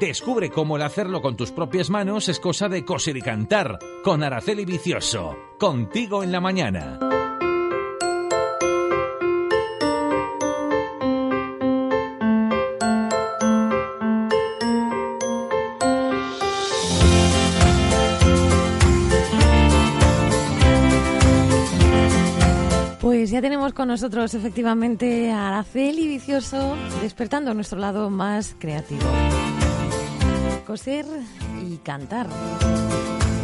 Descubre 0.00 0.48
cómo 0.48 0.76
el 0.76 0.82
hacerlo 0.82 1.20
con 1.20 1.36
tus 1.36 1.52
propias 1.52 1.90
manos 1.90 2.30
es 2.30 2.40
cosa 2.40 2.70
de 2.70 2.86
coser 2.86 3.18
y 3.18 3.20
cantar. 3.20 3.78
Con 4.02 4.22
Araceli 4.22 4.64
Vicioso. 4.64 5.36
Contigo 5.58 6.22
en 6.22 6.32
la 6.32 6.40
mañana. 6.40 6.98
Pues 23.02 23.30
ya 23.30 23.42
tenemos 23.42 23.74
con 23.74 23.88
nosotros 23.88 24.32
efectivamente 24.32 25.30
a 25.30 25.48
Araceli 25.48 26.08
Vicioso, 26.08 26.74
despertando 27.02 27.52
nuestro 27.52 27.78
lado 27.78 28.08
más 28.08 28.56
creativo. 28.58 29.04
Coser 30.70 31.04
y 31.68 31.78
cantar. 31.78 32.28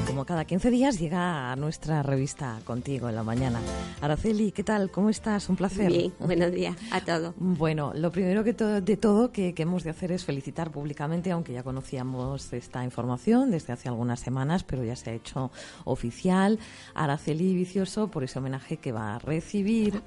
Como 0.06 0.24
cada 0.24 0.44
15 0.44 0.70
días 0.70 1.00
llega 1.00 1.50
a 1.50 1.56
nuestra 1.56 2.04
revista 2.04 2.60
Contigo 2.64 3.08
en 3.08 3.16
la 3.16 3.24
mañana. 3.24 3.58
Araceli, 4.00 4.52
¿qué 4.52 4.62
tal? 4.62 4.92
¿Cómo 4.92 5.10
estás? 5.10 5.48
Un 5.48 5.56
placer. 5.56 5.90
Bien, 5.90 6.12
buenos 6.20 6.52
días 6.52 6.76
a 6.92 7.00
todos. 7.00 7.34
Bueno, 7.36 7.90
lo 7.96 8.12
primero 8.12 8.44
que 8.44 8.52
de 8.52 8.96
todo 8.96 9.32
que, 9.32 9.54
que, 9.54 9.62
hemos 9.64 9.82
de 9.82 9.90
hacer 9.90 10.12
es 10.12 10.24
felicitar 10.24 10.70
públicamente, 10.70 11.32
aunque 11.32 11.52
ya 11.52 11.64
conocíamos 11.64 12.52
esta 12.52 12.84
información 12.84 13.50
desde 13.50 13.72
hace 13.72 13.88
algunas 13.88 14.20
semanas, 14.20 14.62
pero 14.62 14.84
ya 14.84 14.94
se 14.94 15.10
ha 15.10 15.14
hecho 15.14 15.50
oficial, 15.84 16.60
Araceli 16.94 17.56
Vicioso 17.56 18.06
por 18.06 18.22
ese 18.22 18.38
homenaje 18.38 18.76
que 18.76 18.92
va 18.92 19.16
a 19.16 19.18
recibir 19.18 20.00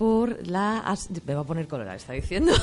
por 0.00 0.46
la 0.46 0.96
me 1.26 1.34
va 1.34 1.42
a 1.42 1.44
poner 1.44 1.68
colorada 1.68 1.94
está 1.94 2.14
diciendo. 2.14 2.54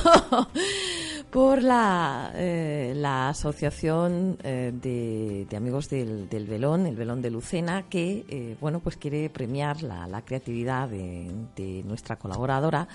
Por 1.30 1.62
la 1.62 2.32
eh, 2.34 2.94
la 2.96 3.28
asociación 3.28 4.38
eh, 4.42 4.72
de, 4.74 5.46
de, 5.48 5.56
amigos 5.56 5.88
del, 5.88 6.28
del, 6.28 6.46
velón 6.46 6.86
el 6.86 6.96
velón 6.96 7.20
de 7.20 7.30
Lucena 7.30 7.84
que 7.88 8.24
eh, 8.28 8.56
bueno 8.60 8.80
pues 8.80 8.96
quiere 8.96 9.28
premiar 9.28 9.82
la, 9.82 10.08
la 10.08 10.24
creatividad 10.24 10.88
de, 10.88 11.30
de, 11.54 11.82
nuestra 11.84 12.16
colaboradora 12.16 12.88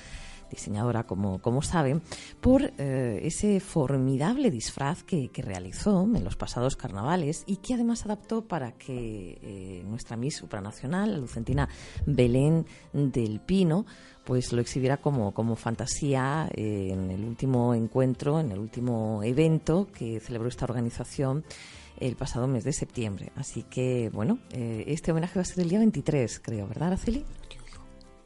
diseñadora 0.50 1.04
como, 1.04 1.40
como 1.40 1.62
saben 1.62 2.02
por 2.42 2.74
ese 2.78 3.60
formidable 3.60 4.52
disfraz 4.52 5.04
que, 5.04 5.32
realizó 5.36 6.04
en 6.04 6.24
los 6.24 6.36
pasados 6.36 6.76
carnavales 6.76 7.44
y 7.48 7.58
que 7.58 7.74
además 7.74 8.06
adaptó 8.06 8.44
para 8.44 8.74
que 8.74 9.84
nuestra 9.88 10.16
Miss 10.16 10.36
supranacional 10.36 11.12
la 11.12 11.18
lucentina 11.18 11.70
Belén 12.06 12.68
del 12.94 13.40
Pino 13.40 13.88
pues 14.24 14.54
lo 14.54 14.62
exhibiera 14.62 14.98
como, 14.98 15.34
como 15.34 15.56
fantasía 15.56 16.50
eh, 16.56 16.90
en 16.92 17.12
el 17.12 17.24
último 17.26 17.74
encuentro, 17.74 18.40
en 18.40 18.52
el 18.52 18.60
último 18.60 19.22
evento 19.24 19.88
que 19.94 20.20
celebró 20.20 20.48
esta 20.48 20.66
organización 20.66 21.44
el 22.00 22.16
pasado 22.16 22.48
mes 22.48 22.64
de 22.64 22.74
septiembre. 22.74 23.32
Así 23.36 23.64
que, 23.64 24.10
bueno, 24.14 24.40
eh, 24.52 24.86
este 24.88 25.12
homenaje 25.12 25.38
va 25.38 25.42
a 25.42 25.46
ser 25.46 25.60
el 25.60 25.70
día 25.70 25.80
23, 25.80 26.40
creo, 26.40 26.68
¿verdad, 26.68 26.90
Araceli? 26.90 27.24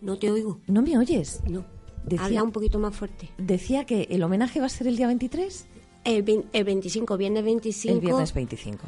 No 0.02 0.18
te 0.18 0.32
oigo. 0.32 0.60
¿No 0.68 0.82
me 0.82 0.98
oyes? 0.98 1.42
No. 1.48 1.66
Decía, 2.06 2.26
Habla 2.26 2.44
un 2.44 2.52
poquito 2.52 2.80
más 2.80 2.96
fuerte. 2.96 3.30
Decía 3.38 3.86
que 3.86 4.08
el 4.10 4.24
homenaje 4.24 4.60
va 4.60 4.68
a 4.68 4.70
ser 4.70 4.88
el 4.88 4.96
día 4.96 5.08
23. 5.08 5.66
El, 6.06 6.46
el 6.54 6.64
25, 6.64 7.18
viernes 7.18 7.44
25. 7.44 7.96
El 7.96 8.02
viernes 8.02 8.34
25. 8.34 8.84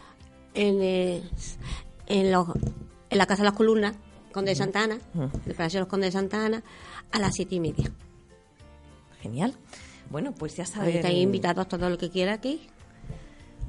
En, 0.53 0.81
el, 0.81 1.29
en, 2.07 2.31
los, 2.31 2.47
en 3.09 3.17
la 3.17 3.25
Casa 3.25 3.43
de 3.43 3.49
las 3.49 3.57
Columnas, 3.57 3.95
Conde 4.31 4.51
de 4.51 4.55
Santa 4.55 4.83
Ana, 4.83 4.99
uh 5.15 5.23
-huh. 5.23 5.31
el 5.47 5.55
Palacio 5.55 5.79
de 5.79 5.81
los 5.81 5.89
Condes 5.89 6.13
de 6.13 6.19
Santa 6.19 6.45
Ana, 6.45 6.63
a 7.11 7.19
las 7.19 7.35
siete 7.35 7.55
y 7.55 7.59
media. 7.59 7.91
Genial. 9.21 9.53
Bueno, 10.09 10.33
pues 10.33 10.55
ya 10.55 10.65
saben. 10.65 10.95
Están 10.95 11.15
invitados 11.15 11.67
todo 11.67 11.89
lo 11.89 11.97
que 11.97 12.09
quiera 12.09 12.33
aquí. 12.33 12.67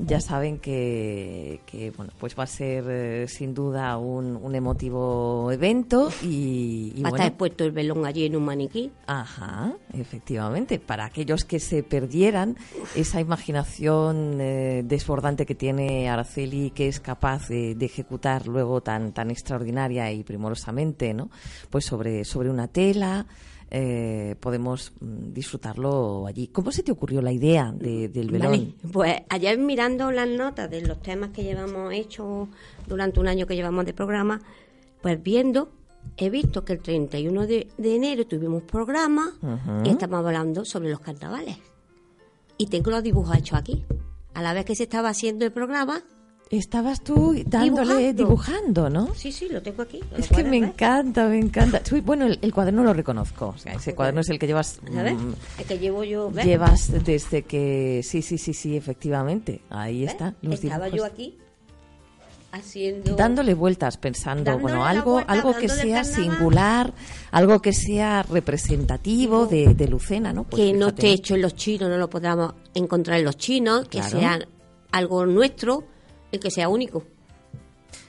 Ya 0.06 0.20
saben 0.20 0.58
que, 0.58 1.60
que 1.66 1.90
bueno, 1.90 2.12
pues 2.18 2.38
va 2.38 2.44
a 2.44 2.46
ser 2.46 2.84
eh, 2.88 3.28
sin 3.28 3.54
duda 3.54 3.96
un, 3.98 4.36
un, 4.36 4.54
emotivo 4.54 5.50
evento 5.52 6.10
y, 6.22 6.92
y 6.96 7.02
va 7.02 7.08
a 7.08 7.10
bueno, 7.10 7.16
estar 7.16 7.26
expuesto 7.28 7.64
el 7.64 7.72
velón 7.72 8.06
allí 8.06 8.24
en 8.24 8.36
un 8.36 8.44
maniquí. 8.44 8.90
Ajá, 9.06 9.74
efectivamente. 9.92 10.78
Para 10.78 11.04
aquellos 11.04 11.44
que 11.44 11.60
se 11.60 11.82
perdieran 11.82 12.56
esa 12.94 13.20
imaginación 13.20 14.40
eh, 14.40 14.82
desbordante 14.84 15.44
que 15.44 15.54
tiene 15.54 16.08
Araceli, 16.08 16.70
que 16.70 16.88
es 16.88 17.00
capaz 17.00 17.48
de, 17.48 17.74
de, 17.74 17.86
ejecutar 17.86 18.46
luego 18.46 18.80
tan 18.80 19.12
tan 19.12 19.30
extraordinaria 19.30 20.10
y 20.12 20.22
primorosamente, 20.22 21.12
¿no? 21.14 21.30
Pues 21.68 21.84
sobre 21.84 22.24
sobre 22.24 22.50
una 22.50 22.68
tela 22.68 23.26
eh, 23.70 24.34
podemos 24.40 24.92
disfrutarlo 25.00 26.26
allí. 26.26 26.48
¿Cómo 26.48 26.72
se 26.72 26.82
te 26.82 26.90
ocurrió 26.90 27.22
la 27.22 27.32
idea 27.32 27.72
de, 27.72 28.08
del 28.08 28.30
velón? 28.30 28.50
Vale, 28.50 28.74
pues 28.92 29.22
ayer 29.28 29.58
mirando 29.58 30.10
las 30.10 30.28
notas 30.28 30.68
de 30.68 30.82
los 30.82 31.00
temas 31.00 31.30
que 31.30 31.44
llevamos 31.44 31.92
hechos 31.92 32.48
durante 32.88 33.20
un 33.20 33.28
año 33.28 33.46
que 33.46 33.54
llevamos 33.54 33.84
de 33.86 33.94
programa, 33.94 34.40
pues 35.00 35.22
viendo, 35.22 35.70
he 36.16 36.30
visto 36.30 36.64
que 36.64 36.72
el 36.72 36.80
31 36.80 37.46
de, 37.46 37.68
de 37.78 37.94
enero 37.94 38.26
tuvimos 38.26 38.64
programa 38.64 39.32
uh 39.40 39.46
-huh. 39.46 39.86
y 39.86 39.90
estamos 39.90 40.24
hablando 40.24 40.64
sobre 40.64 40.90
los 40.90 41.00
carnavales. 41.00 41.56
Y 42.58 42.66
tengo 42.66 42.90
los 42.90 43.02
dibujos 43.02 43.36
hechos 43.36 43.58
aquí. 43.58 43.84
A 44.34 44.42
la 44.42 44.52
vez 44.52 44.64
que 44.64 44.74
se 44.74 44.82
estaba 44.82 45.08
haciendo 45.08 45.44
el 45.44 45.52
programa, 45.52 46.02
Estabas 46.50 47.02
tú 47.02 47.40
dándole, 47.46 48.12
dibujando, 48.12 48.88
dibujando 48.88 48.90
¿no? 48.90 49.14
Sí, 49.14 49.30
sí, 49.30 49.48
lo 49.48 49.62
tengo 49.62 49.82
aquí. 49.82 50.00
Es 50.18 50.28
que 50.28 50.42
me 50.42 50.56
encanta, 50.56 51.26
me 51.26 51.38
encanta. 51.38 51.80
Bueno, 52.04 52.26
el, 52.26 52.40
el, 52.42 52.52
cuaderno 52.52 52.82
lo 52.82 52.92
reconozco. 52.92 53.54
O 53.54 53.58
sea, 53.58 53.74
ese 53.74 53.94
cuaderno 53.94 54.20
es 54.22 54.30
el 54.30 54.40
que 54.40 54.48
llevas. 54.48 54.80
¿Sabes? 54.92 55.14
Mm, 55.14 55.32
el 55.58 55.64
que 55.64 55.78
llevo 55.78 56.02
yo. 56.02 56.28
¿ves? 56.28 56.44
Llevas 56.44 57.04
desde 57.04 57.42
que. 57.42 58.00
Sí, 58.02 58.20
sí, 58.22 58.36
sí, 58.36 58.52
sí, 58.52 58.76
efectivamente. 58.76 59.60
Ahí 59.70 60.00
¿ves? 60.00 60.10
está. 60.10 60.34
Los 60.42 60.54
Estaba 60.54 60.86
dibujos. 60.86 60.98
yo 60.98 61.04
aquí 61.04 61.38
haciendo. 62.50 63.14
Dándole 63.14 63.54
vueltas, 63.54 63.96
pensando, 63.96 64.58
bueno, 64.58 64.84
algo, 64.84 65.12
vuelta, 65.12 65.32
algo 65.32 65.54
que 65.54 65.68
sea 65.68 66.02
singular, 66.02 66.92
algo 67.30 67.62
que 67.62 67.72
sea 67.72 68.24
representativo 68.24 69.46
de, 69.46 69.74
de, 69.74 69.86
Lucena, 69.86 70.32
¿no? 70.32 70.42
Pues 70.42 70.56
que 70.56 70.66
fíjate. 70.66 70.78
no 70.80 70.88
esté 70.88 71.12
hecho 71.12 71.36
en 71.36 71.42
los 71.42 71.54
chinos, 71.54 71.88
no 71.88 71.96
lo 71.96 72.10
podamos 72.10 72.54
encontrar 72.74 73.20
en 73.20 73.26
los 73.26 73.36
chinos, 73.36 73.86
que 73.88 74.02
sea 74.02 74.40
algo 74.90 75.26
nuestro 75.26 75.84
y 76.30 76.38
que 76.38 76.50
sea 76.50 76.68
único. 76.68 77.04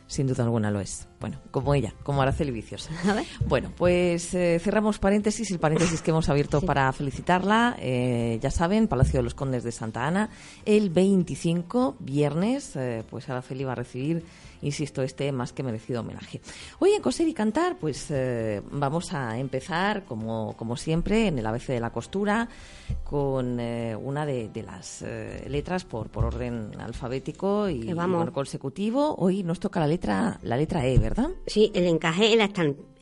Sin 0.08 0.28
duda 0.28 0.44
alguna 0.44 0.72
lo 0.72 0.82
es. 0.82 1.08
Bueno, 1.22 1.40
como 1.52 1.74
ella, 1.74 1.94
como 2.04 2.22
Araceli 2.22 2.52
ver. 3.16 3.26
Bueno, 3.48 3.72
pues 3.78 4.34
eh, 4.34 4.60
cerramos 4.60 5.00
paréntesis, 5.00 5.50
el 5.52 5.60
paréntesis 5.60 6.02
que 6.02 6.12
hemos 6.12 6.28
abierto 6.28 6.60
Sí. 6.62 6.66
para 6.66 6.92
felicitarla. 6.92 7.78
Eh, 7.80 8.38
ya 8.42 8.52
saben, 8.52 8.90
Palacio 8.90 9.20
de 9.20 9.24
los 9.24 9.34
Condes 9.36 9.64
de 9.64 9.72
Santa 9.72 10.06
Ana, 10.06 10.30
el 10.66 10.90
25, 10.90 11.96
viernes, 12.00 12.76
eh, 12.76 13.06
pues 13.10 13.30
Araceli 13.30 13.64
va 13.64 13.72
a 13.72 13.76
recibir, 13.76 14.26
insisto, 14.62 15.02
este 15.02 15.32
más 15.32 15.54
que 15.54 15.64
merecido 15.64 16.02
homenaje. 16.02 16.42
Hoy 16.80 16.92
en 16.92 17.02
Coser 17.02 17.28
y 17.28 17.34
Cantar, 17.34 17.78
pues 17.78 18.08
eh, 18.10 18.62
vamos 18.72 19.14
a 19.14 19.38
empezar, 19.38 20.06
como, 20.06 20.56
como 20.58 20.78
siempre, 20.78 21.28
en 21.28 21.40
el 21.40 21.46
ABC 21.46 21.68
de 21.68 21.80
la 21.80 21.92
costura, 21.92 22.48
con 23.04 23.60
eh, 23.60 23.96
una 23.96 24.26
de, 24.26 24.50
de 24.50 24.64
las 24.64 25.02
eh, 25.02 25.46
letras 25.48 25.86
por, 25.86 26.10
por 26.10 26.26
orden 26.26 26.72
alfabético 26.80 27.70
y, 27.70 27.94
vamos. 27.94 28.18
bueno, 28.18 28.34
consecutivo. 28.34 29.16
Hoy 29.16 29.44
nos 29.44 29.60
toca 29.60 29.80
la 29.80 29.88
letra, 29.88 30.40
la 30.44 30.58
letra 30.58 30.86
E, 30.86 30.98
¿verdad? 30.98 31.30
Sí, 31.48 31.72
el 31.74 31.86
encaje 31.88 32.34
en 32.34 32.40
la 32.40 32.50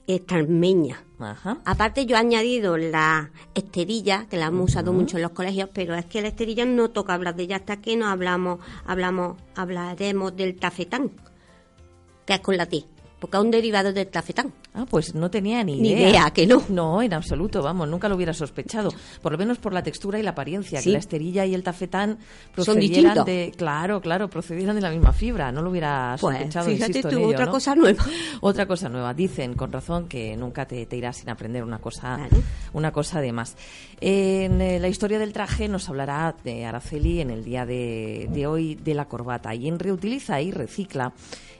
estalmeña. 0.08 1.04
Ajá. 1.20 1.58
Aparte 1.66 2.06
yo 2.06 2.16
he 2.16 2.20
añadido 2.20 2.78
la 2.78 3.32
esterilla, 3.54 4.28
que 4.30 4.38
la 4.38 4.48
hemos 4.48 4.72
usado 4.72 4.94
mucho 4.94 5.18
en 5.18 5.24
los 5.24 5.32
colegios, 5.32 5.70
pero 5.74 5.96
es 5.96 6.06
que 6.06 6.22
la 6.22 6.30
esterilla 6.30 6.66
no 6.66 6.90
toca 6.90 7.14
hablar 7.14 7.36
de 7.36 7.44
ella 7.44 7.58
hasta 7.58 7.82
que 7.82 7.98
no 7.98 8.08
hablamos, 8.08 8.60
hablamos, 8.86 9.38
hablaremos 9.56 10.36
del 10.36 10.56
tafetán, 10.56 11.12
que 12.30 12.42
es 12.42 12.42
con 12.42 12.56
la 12.58 12.66
T, 12.66 12.84
porque 13.20 13.36
es 13.38 13.44
un 13.44 13.52
derivado 13.52 13.92
del 13.92 14.08
tafetán. 14.08 14.54
Ah, 14.74 14.86
pues 14.90 15.14
no 15.16 15.30
tenía 15.30 15.62
ni 15.64 15.78
Ni 15.82 15.90
idea. 15.92 16.10
idea, 16.10 16.32
que 16.32 16.46
no. 16.48 16.62
No, 16.70 17.02
en 17.02 17.14
absoluto, 17.14 17.62
vamos, 17.62 17.90
nunca 17.90 18.08
lo 18.08 18.16
hubiera 18.16 18.34
sospechado. 18.34 18.92
Por 19.22 19.32
lo 19.34 19.38
menos 19.38 19.58
por 19.58 19.74
la 19.74 19.84
textura 19.84 20.20
y 20.20 20.24
la 20.24 20.30
apariencia, 20.30 20.80
Sí. 20.80 20.86
que 20.86 20.94
la 20.94 21.00
esterilla 21.00 21.46
y 21.46 21.54
el 21.54 21.64
tafetán 21.64 22.20
procedieran 22.54 23.26
de... 23.26 23.52
Claro, 23.58 24.00
claro, 24.00 24.30
procedieran 24.30 24.76
de 24.76 24.82
la 24.82 24.92
misma 24.92 25.12
fibra. 25.12 25.52
No 25.52 25.62
lo 25.62 25.72
hubiera 25.72 26.16
Pues 26.22 26.38
sospechado, 26.38 26.68
fíjate 26.70 26.92
insisto 26.92 27.10
tú, 27.10 27.16
en 27.16 27.22
ello, 27.24 27.32
otra 27.32 27.46
¿no? 27.48 27.52
cosa 27.52 27.76
nueva. 27.76 28.06
Otra 28.42 28.66
cosa 28.68 28.88
nueva. 28.90 29.14
Dicen, 29.14 29.56
con 29.56 29.72
razón, 29.74 30.08
que 30.08 30.38
nunca 30.38 30.66
te, 30.66 30.86
te 30.86 30.96
irás 30.96 31.18
sin 31.18 31.30
aprender 31.30 31.64
una 31.64 31.80
cosa, 31.80 32.20
una 32.72 32.92
cosa 32.94 33.20
de 33.20 33.34
más. 33.34 33.58
En 34.00 34.62
eh, 34.62 34.80
la 34.80 34.88
historia 34.88 35.20
del 35.20 35.34
traje 35.34 35.68
nos 35.68 35.90
hablará 35.90 36.36
de 36.46 36.64
Araceli 36.66 37.20
en 37.20 37.32
el 37.32 37.44
día 37.44 37.66
de, 37.66 38.30
de 38.32 38.48
hoy 38.48 38.76
de 38.76 38.94
la 38.94 39.06
corbata. 39.10 39.54
Y 39.56 39.68
en 39.68 39.78
Reutiliza 39.80 40.40
y 40.42 40.52
Recicla, 40.52 41.12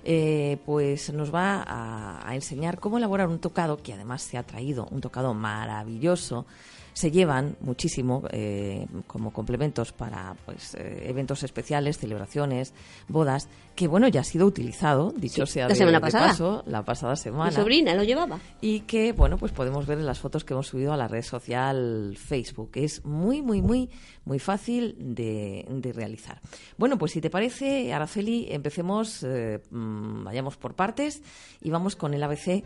eh, 0.04 0.58
pues 0.66 1.12
nos 1.14 1.34
va 1.34 1.64
a, 1.66 2.28
a 2.28 2.36
enseñar 2.36 2.80
cómo 2.80 2.98
elaborar 2.98 3.28
un 3.28 3.40
tocado, 3.40 3.78
que 3.78 3.94
además 3.94 4.22
se 4.22 4.38
ha 4.38 4.44
traído 4.44 4.88
un 4.92 5.02
tocado 5.02 5.34
maravilloso, 5.34 6.46
se 6.94 7.12
llevan 7.12 7.56
muchísimo 7.62 8.24
eh, 8.32 8.86
como 9.08 9.32
complementos 9.32 9.92
para 9.92 10.36
pues 10.46 10.76
eh, 10.76 11.06
eventos 11.08 11.44
especiales, 11.44 11.98
celebraciones, 11.98 12.74
bodas, 13.08 13.48
que 13.76 13.88
bueno, 13.88 14.08
ya 14.08 14.22
ha 14.22 14.24
sido 14.26 14.46
utilizado, 14.46 15.14
dicho 15.16 15.46
sea 15.46 15.64
la 15.64 15.70
de, 15.70 15.76
semana 15.76 16.00
de 16.00 16.02
pasada. 16.02 16.28
paso, 16.28 16.64
la 16.68 16.84
pasada 16.84 17.16
semana 17.16 17.50
Mi 17.50 17.56
sobrina 17.56 17.96
lo 17.96 18.04
llevaba. 18.04 18.40
y 18.62 18.82
que 18.82 19.14
bueno 19.14 19.38
pues 19.38 19.52
podemos 19.52 19.86
ver 19.86 20.00
en 20.00 20.06
las 20.06 20.20
fotos 20.20 20.44
que 20.44 20.54
hemos 20.54 20.68
subido 20.68 20.94
a 20.94 20.98
la 20.98 21.08
red 21.08 21.24
social 21.24 22.18
Facebook 22.18 22.72
es 22.76 23.06
muy 23.06 23.42
muy 23.42 23.62
muy 23.62 23.90
muy 24.26 24.40
fácil 24.40 24.96
de, 25.00 25.66
de 25.70 25.94
realizar 25.94 26.42
bueno 26.78 26.98
pues 26.98 27.14
si 27.14 27.22
te 27.22 27.30
parece 27.30 27.94
Araceli 27.94 28.48
empecemos 28.50 29.24
eh, 29.24 29.62
mm, 29.70 30.24
vayamos 30.26 30.58
por 30.58 30.76
partes 30.76 31.22
y 31.62 31.70
vamos 31.70 31.96
con 31.96 32.14
el 32.14 32.24
ABC 32.24 32.64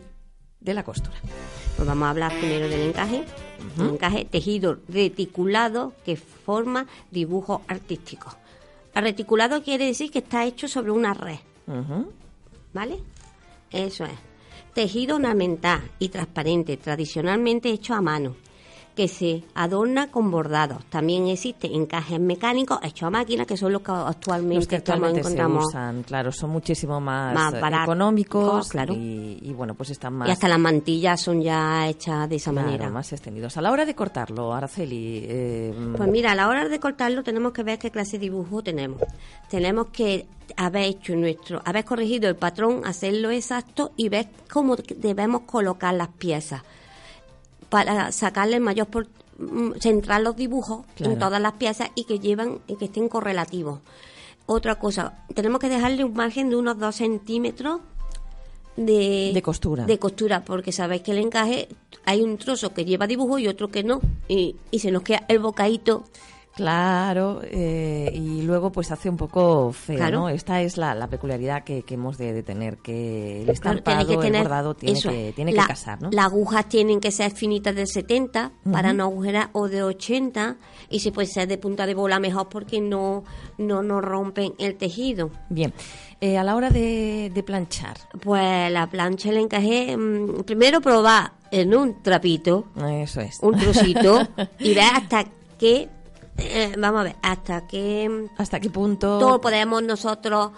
de 0.63 0.73
la 0.73 0.83
costura 0.83 1.15
Pues 1.75 1.87
vamos 1.87 2.05
a 2.05 2.09
hablar 2.09 2.31
primero 2.39 2.67
del 2.67 2.81
encaje. 2.81 3.23
Encaje 3.79 4.25
tejido 4.25 4.79
reticulado 4.87 5.93
que 6.05 6.15
forma 6.15 6.85
dibujos 7.11 7.61
artísticos. 7.67 8.33
El 8.93 9.03
reticulado 9.03 9.63
quiere 9.63 9.85
decir 9.85 10.11
que 10.11 10.19
está 10.19 10.45
hecho 10.45 10.67
sobre 10.67 10.91
una 10.91 11.13
red. 11.13 11.39
¿vale? 12.73 12.99
Eso 13.71 14.05
es. 14.05 14.17
Tejido 14.73 15.15
ornamental 15.15 15.81
y 15.99 16.09
transparente, 16.09 16.77
tradicionalmente 16.77 17.69
hecho 17.69 17.93
a 17.93 18.01
mano, 18.01 18.35
que 18.95 19.07
se 19.07 19.43
adorna 19.55 20.11
con 20.11 20.29
bordados. 20.29 20.85
También 20.85 21.27
existen 21.27 21.73
encajes 21.73 22.19
mecánicos 22.19 22.79
hechos 22.83 23.07
a 23.07 23.09
máquina, 23.09 23.45
que 23.45 23.57
son 23.57 23.71
los 23.73 23.81
que 23.81 23.91
actualmente, 23.91 24.55
los 24.55 24.67
que 24.67 24.75
actualmente 24.77 25.23
se 25.23 25.29
encontramos. 25.29 25.65
usan 25.67 26.03
claro 26.03 26.31
son 26.31 26.51
muchísimo 26.51 26.99
más, 27.01 27.33
Más 27.33 27.53
eh, 27.53 27.59
baratos, 27.59 27.85
económicos 27.85 28.69
claro. 28.69 28.93
y, 28.93 29.39
y, 29.41 29.53
bueno 29.53 29.73
pues 29.73 29.89
están 29.89 30.13
más 30.13 30.27
Y 30.27 30.31
hasta 30.31 30.47
las 30.47 30.59
mantillas 30.59 31.21
son 31.21 31.41
ya 31.41 31.87
hechas 31.87 32.29
de 32.29 32.35
esa 32.35 32.51
claro, 32.51 32.67
manera. 32.67 32.89
más 32.89 33.11
extendidos 33.11 33.57
a 33.57 33.61
la 33.61 33.71
hora 33.71 33.85
de 33.85 33.95
cortarlo 33.95 34.53
Araceli 34.53 35.25
eh, 35.27 35.73
Pues 35.97 36.09
mira, 36.09 36.31
a 36.33 36.35
la 36.35 36.47
hora 36.47 36.67
de 36.69 36.79
cortarlo 36.79 37.23
tenemos 37.23 37.51
que 37.51 37.63
ver 37.63 37.79
qué 37.79 37.89
clase 37.89 38.17
de 38.17 38.23
dibujo 38.23 38.61
tenemos. 38.61 39.01
Tenemos 39.49 39.87
que 39.87 40.27
haber 40.55 40.83
hecho 40.83 41.15
nuestro, 41.15 41.61
haber 41.65 41.83
corregido 41.83 42.29
el 42.29 42.35
patrón, 42.35 42.81
hacerlo 42.85 43.31
exacto 43.31 43.91
y 43.97 44.09
ver 44.09 44.27
cómo 44.51 44.75
debemos 44.75 45.41
colocar 45.41 45.93
las 45.93 46.09
piezas 46.09 46.61
para 47.73 48.11
sacarle 48.11 48.57
el 48.57 48.61
mayor 48.61 48.85
por, 48.85 49.07
mm, 49.39 49.71
centrar 49.79 50.21
los 50.21 50.35
dibujos 50.35 50.85
Claro. 50.95 51.13
en 51.13 51.19
todas 51.19 51.41
las 51.41 51.53
piezas 51.53 51.89
y 51.95 52.03
que 52.03 52.19
llevan 52.19 52.59
y 52.67 52.75
que 52.75 52.85
estén 52.85 53.09
correlativos. 53.09 53.79
Otra 54.45 54.75
cosa, 54.75 55.25
tenemos 55.33 55.59
que 55.59 55.69
dejarle 55.69 56.03
un 56.03 56.13
margen 56.13 56.49
de 56.51 56.55
unos 56.55 56.77
2 56.77 56.95
centímetros 56.95 57.81
de, 58.75 59.31
De 59.33 59.41
costura. 59.41 59.85
De 59.85 59.97
costura, 59.97 60.43
porque 60.45 60.71
sabéis 60.71 61.01
que 61.01 61.11
el 61.13 61.17
encaje 61.17 61.67
hay 62.05 62.21
un 62.21 62.37
trozo 62.37 62.75
que 62.75 62.85
lleva 62.85 63.07
dibujo 63.07 63.39
y 63.39 63.47
otro 63.47 63.69
que 63.69 63.83
no. 63.83 64.01
Y, 64.27 64.55
y 64.69 64.79
se 64.79 64.91
nos 64.91 65.01
queda 65.01 65.23
el 65.27 65.39
bocadito. 65.39 66.03
Claro, 66.55 67.41
eh, 67.43 68.11
y 68.13 68.43
luego 68.43 68.71
pues 68.71 68.91
hace 68.91 69.09
un 69.09 69.17
poco 69.17 69.71
feo, 69.73 69.97
Claro. 69.97 70.19
¿no? 70.19 70.29
Esta 70.29 70.61
es 70.61 70.77
la, 70.77 70.93
la 70.93 71.07
peculiaridad 71.07 71.63
que, 71.63 71.81
que 71.81 71.95
hemos 71.95 72.17
de, 72.19 72.31
de 72.31 72.43
tener, 72.43 72.77
que 72.77 73.41
el 73.41 73.49
estampado, 73.49 74.05
tiene 74.05 74.21
que 74.21 74.27
el 74.37 74.43
bordado 74.43 74.75
tiene 74.75 74.99
eso 74.99 75.09
que, 75.09 75.33
tiene 75.35 75.51
La- 75.51 75.63
que 75.63 75.67
casar, 75.69 75.99
¿no? 76.01 76.09
Las 76.11 76.25
agujas 76.25 76.69
tienen 76.69 76.99
que 76.99 77.09
ser 77.11 77.31
finitas 77.31 77.73
de 77.75 77.87
70 77.87 78.51
para 78.71 78.93
no 78.93 79.05
agujerar 79.05 79.49
o 79.53 79.67
de 79.67 79.81
80 79.81 80.57
y 80.89 80.99
si 80.99 81.09
puede 81.09 81.27
ser 81.27 81.47
de 81.47 81.57
punta 81.57 81.87
de 81.87 81.95
bola 81.95 82.19
mejor 82.19 82.49
porque 82.49 82.79
no 82.81 83.23
no 83.57 83.81
nos 83.81 84.03
rompen 84.03 84.53
el 84.59 84.75
tejido. 84.75 85.31
Bien, 85.49 85.73
eh, 86.21 86.37
a 86.37 86.43
la 86.43 86.55
hora 86.55 86.69
de, 86.69 87.31
de 87.33 87.43
planchar, 87.43 87.97
Pues 88.21 88.71
la 88.71 88.87
plancha 88.87 89.31
le 89.31 89.39
encajé 89.41 89.97
mm, 89.97 90.43
primero 90.43 90.81
probar 90.81 91.31
en 91.51 91.75
un 91.75 92.03
trapito, 92.03 92.65
eso 92.91 93.21
es. 93.21 93.39
un 93.41 93.57
trocito 93.57 94.27
y 94.59 94.75
ver 94.75 94.85
hasta 94.93 95.25
qué 95.57 95.89
eh, 96.37 96.73
vamos 96.77 97.01
a 97.01 97.03
ver, 97.03 97.15
hasta 97.21 97.67
qué 97.67 98.27
¿Hasta 98.37 98.59
qué 98.59 98.69
punto? 98.69 99.19
todo 99.19 99.41
podemos 99.41 99.83
nosotros 99.83 100.51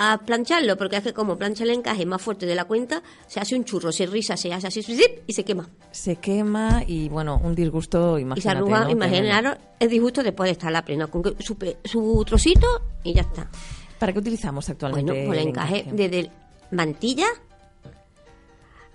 a 0.00 0.16
plancharlo, 0.18 0.76
porque 0.76 0.96
es 0.96 1.02
que 1.02 1.12
como 1.12 1.36
plancha 1.36 1.64
el 1.64 1.70
encaje 1.70 2.06
más 2.06 2.22
fuerte 2.22 2.46
de 2.46 2.54
la 2.54 2.66
cuenta, 2.66 3.02
se 3.26 3.40
hace 3.40 3.56
un 3.56 3.64
churro, 3.64 3.90
se 3.90 4.06
risa, 4.06 4.36
se 4.36 4.52
hace 4.52 4.68
así 4.68 4.80
zip, 4.80 5.24
y 5.26 5.32
se 5.32 5.44
quema. 5.44 5.68
Se 5.90 6.16
quema 6.16 6.84
y, 6.86 7.08
bueno, 7.08 7.40
un 7.42 7.56
disgusto, 7.56 8.16
Y 8.16 8.20
se 8.20 8.22
imagínate, 8.22 8.58
arruga, 8.58 8.84
¿no? 8.84 8.90
imaginaros 8.90 9.56
el 9.80 9.88
disgusto 9.88 10.22
después 10.22 10.46
de 10.46 10.52
estar 10.52 10.70
la 10.70 10.84
plena, 10.84 11.08
con 11.08 11.24
su, 11.40 11.56
su 11.84 12.24
trocito 12.24 12.66
y 13.02 13.14
ya 13.14 13.22
está. 13.22 13.50
¿Para 13.98 14.12
qué 14.12 14.20
utilizamos 14.20 14.68
actualmente 14.70 15.10
Bueno, 15.10 15.26
pues 15.26 15.40
el 15.40 15.48
encaje 15.48 15.84
desde 15.90 16.30
mantilla, 16.70 17.26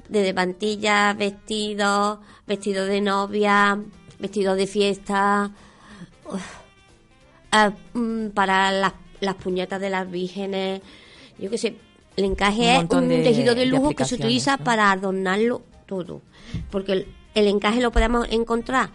desde 0.07 0.33
mantilla, 0.33 1.13
vestido, 1.13 2.21
vestido 2.47 2.85
de 2.85 3.01
novia, 3.01 3.77
vestido 4.19 4.55
de 4.55 4.67
fiesta, 4.67 5.51
ah, 7.51 7.71
mm, 7.93 8.27
para 8.29 8.71
las, 8.71 8.93
las 9.19 9.35
puñetas 9.35 9.79
de 9.79 9.89
las 9.89 10.09
vírgenes, 10.09 10.81
yo 11.39 11.49
qué 11.49 11.57
sé, 11.57 11.75
el 12.15 12.25
encaje 12.25 12.77
Un 12.77 12.85
es 12.85 12.91
un 12.91 13.09
de- 13.09 13.23
tejido 13.23 13.55
de 13.55 13.61
de 13.61 13.65
lujo 13.67 13.93
que 13.95 14.05
se 14.05 14.15
utiliza 14.15 14.57
¿no? 14.57 14.63
para 14.63 14.91
adornarlo 14.91 15.61
todo, 15.85 16.21
porque 16.71 16.91
el, 16.93 17.07
el 17.35 17.47
encaje 17.47 17.81
lo 17.81 17.91
podemos 17.91 18.27
encontrar 18.31 18.89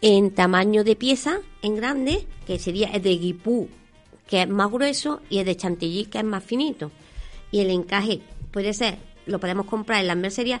en 0.00 0.32
tamaño 0.32 0.84
de 0.84 0.94
pieza, 0.96 1.38
en 1.62 1.74
grande, 1.76 2.26
que 2.46 2.58
sería 2.58 2.88
el 2.88 3.02
de 3.02 3.16
guipú, 3.18 3.68
que 4.28 4.42
es 4.42 4.48
más 4.48 4.70
grueso, 4.70 5.20
y 5.28 5.38
el 5.38 5.46
de 5.46 5.56
chantilly, 5.56 6.04
que 6.06 6.18
es 6.18 6.24
más 6.24 6.44
finito. 6.44 6.92
Y 7.50 7.60
el 7.60 7.70
encaje 7.70 8.20
puede 8.52 8.74
ser, 8.74 8.98
lo 9.26 9.40
podemos 9.40 9.66
comprar 9.66 10.00
en 10.00 10.06
las 10.06 10.16
mercerías 10.16 10.60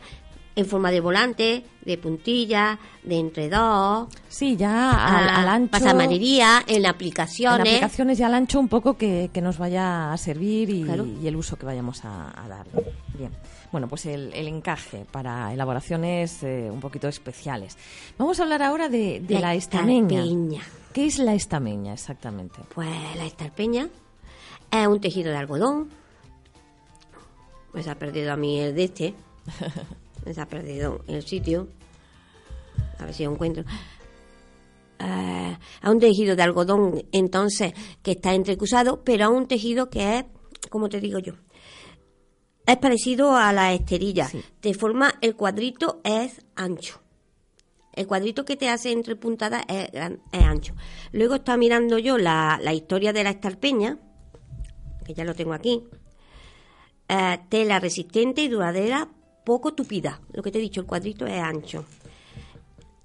en 0.58 0.66
forma 0.66 0.90
de 0.90 1.00
volante, 1.00 1.64
de 1.84 1.98
puntilla, 1.98 2.80
de 3.04 3.16
entre 3.20 3.48
dos, 3.48 4.08
Sí, 4.28 4.56
ya 4.56 4.90
al, 4.90 5.28
al 5.28 5.48
ancho. 5.48 5.70
pasamanería, 5.70 6.64
en 6.66 6.78
En 6.78 6.86
aplicaciones. 6.86 7.60
aplicaciones 7.60 8.18
ya 8.18 8.26
al 8.26 8.34
ancho 8.34 8.58
un 8.58 8.66
poco 8.66 8.96
que, 8.96 9.30
que 9.32 9.40
nos 9.40 9.56
vaya 9.56 10.12
a 10.12 10.16
servir 10.16 10.68
y, 10.68 10.82
Claro. 10.82 11.06
y 11.06 11.28
el 11.28 11.36
uso 11.36 11.56
que 11.56 11.64
vayamos 11.64 12.04
a, 12.04 12.30
a 12.44 12.48
darle. 12.48 12.92
Bien. 13.16 13.30
Bueno, 13.70 13.86
pues 13.86 14.06
el, 14.06 14.32
el 14.34 14.48
encaje 14.48 15.06
para 15.12 15.52
elaboraciones 15.52 16.42
eh, 16.42 16.68
un 16.72 16.80
poquito 16.80 17.06
especiales. 17.06 17.76
Vamos 18.18 18.40
a 18.40 18.42
hablar 18.42 18.62
ahora 18.64 18.88
de, 18.88 19.20
de 19.20 19.38
la, 19.38 19.54
estameña. 19.54 20.18
estarpeña. 20.24 20.62
¿Qué 20.92 21.06
es 21.06 21.18
la 21.20 21.34
estameña 21.34 21.92
exactamente? 21.92 22.58
Pues 22.74 22.88
la 23.16 23.26
estarpeña 23.26 23.88
es 24.72 24.86
un 24.88 25.00
tejido 25.00 25.30
de 25.30 25.36
algodón. 25.36 25.88
Se 27.80 27.88
ha 27.90 27.94
perdido 27.94 28.32
a 28.32 28.36
mí 28.36 28.58
el 28.58 28.74
de 28.74 28.84
este. 28.84 29.14
Se 30.32 30.40
ha 30.40 30.46
perdido 30.46 31.02
el 31.06 31.24
sitio. 31.24 31.68
A 32.98 33.04
ver 33.04 33.14
si 33.14 33.24
lo 33.24 33.32
encuentro. 33.32 33.64
Eh, 34.98 35.56
es 35.82 35.88
un 35.88 36.00
tejido 36.00 36.36
de 36.36 36.42
algodón, 36.42 37.04
entonces, 37.12 37.72
que 38.02 38.12
está 38.12 38.34
entrecruzado, 38.34 39.04
pero 39.04 39.24
es 39.24 39.30
un 39.30 39.46
tejido 39.46 39.88
que 39.88 40.18
es, 40.18 40.24
como 40.70 40.88
te 40.88 41.00
digo 41.00 41.18
yo, 41.18 41.34
es 42.66 42.76
parecido 42.76 43.34
a 43.36 43.52
la 43.52 43.72
esterilla. 43.72 44.26
Sí. 44.26 44.42
De 44.60 44.74
forma, 44.74 45.14
el 45.20 45.36
cuadrito 45.36 46.00
es 46.04 46.44
ancho. 46.56 47.00
El 47.94 48.06
cuadrito 48.06 48.44
que 48.44 48.56
te 48.56 48.68
hace 48.68 48.92
entre 48.92 49.16
puntadas 49.16 49.64
es 49.68 49.90
ancho. 50.32 50.74
Luego 51.12 51.36
está 51.36 51.56
mirando 51.56 51.98
yo 51.98 52.18
la, 52.18 52.58
la 52.62 52.72
historia 52.74 53.12
de 53.12 53.24
la 53.24 53.30
estarpeña, 53.30 53.98
que 55.04 55.14
ya 55.14 55.24
lo 55.24 55.34
tengo 55.34 55.52
aquí. 55.52 55.84
Eh, 57.08 57.38
tela 57.48 57.80
resistente 57.80 58.42
y 58.42 58.48
duradera, 58.48 59.08
poco 59.48 59.72
tupida. 59.72 60.20
Lo 60.34 60.42
que 60.42 60.50
te 60.50 60.58
he 60.58 60.60
dicho, 60.60 60.82
el 60.82 60.86
cuadrito 60.86 61.26
es 61.26 61.40
ancho. 61.40 61.86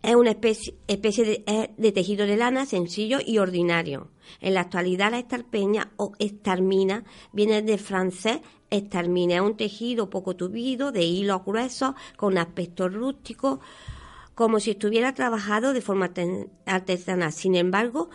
Es 0.01 0.13
una 0.13 0.31
especie, 0.31 0.75
de, 0.89 1.91
tejido 1.93 2.27
de 2.27 2.35
lana 2.35 2.65
sencillo 2.65 3.19
y 3.25 3.37
ordinario. 3.37 4.09
En 4.41 4.55
la 4.55 4.59
actualidad 4.59 5.11
la 5.11 5.19
estarpeña 5.19 5.93
o 5.95 6.11
estarmina 6.19 7.05
viene 7.31 7.61
del 7.61 7.79
francés 7.79 8.41
estarmina. 8.69 9.35
Es 9.35 9.41
un 9.41 9.55
tejido 9.55 10.09
poco 10.09 10.35
tubido, 10.35 10.91
de 10.91 11.03
hilos 11.05 11.45
gruesos, 11.45 11.95
con 12.17 12.37
aspecto 12.37 12.89
rústico, 12.89 13.61
como 14.35 14.59
si 14.59 14.71
estuviera 14.71 15.13
trabajado 15.13 15.71
de 15.71 15.79
forma 15.79 16.11
artesanal. 16.65 17.31
Sin 17.31 17.55
embargo, 17.55 18.09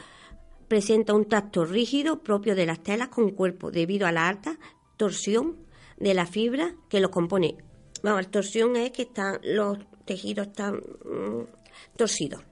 presenta 0.68 1.14
un 1.14 1.24
tacto 1.24 1.64
rígido 1.64 2.22
propio 2.22 2.54
de 2.54 2.66
las 2.66 2.82
telas 2.82 3.08
con 3.08 3.30
cuerpo 3.30 3.70
debido 3.70 4.06
a 4.06 4.12
la 4.12 4.28
alta 4.28 4.58
torsión 4.98 5.56
de 5.96 6.12
la 6.12 6.26
fibra 6.26 6.74
que 6.90 7.00
lo 7.00 7.10
compone. 7.10 7.56
Vamos, 8.02 8.22
la 8.22 8.30
torsión 8.30 8.76
es 8.76 8.90
que 8.90 9.02
están 9.02 9.38
los 9.42 9.78
tejidos 10.04 10.48
están 10.48 10.76
mm, 10.76 11.96
torcidos. 11.96 12.42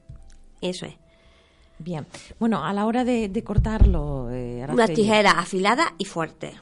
Eso 0.61 0.87
es. 0.87 0.95
Bien. 1.79 2.07
Bueno, 2.39 2.65
a 2.65 2.73
la 2.73 2.87
hora 2.87 3.05
de, 3.05 3.29
de 3.29 3.45
cortarlo, 3.45 4.31
eh, 4.31 4.61
Unas 4.63 4.71
Araceli, 4.71 4.95
tijeras 4.95 5.35
afiladas 5.37 5.89
y 5.99 6.07
fuertes. 6.07 6.55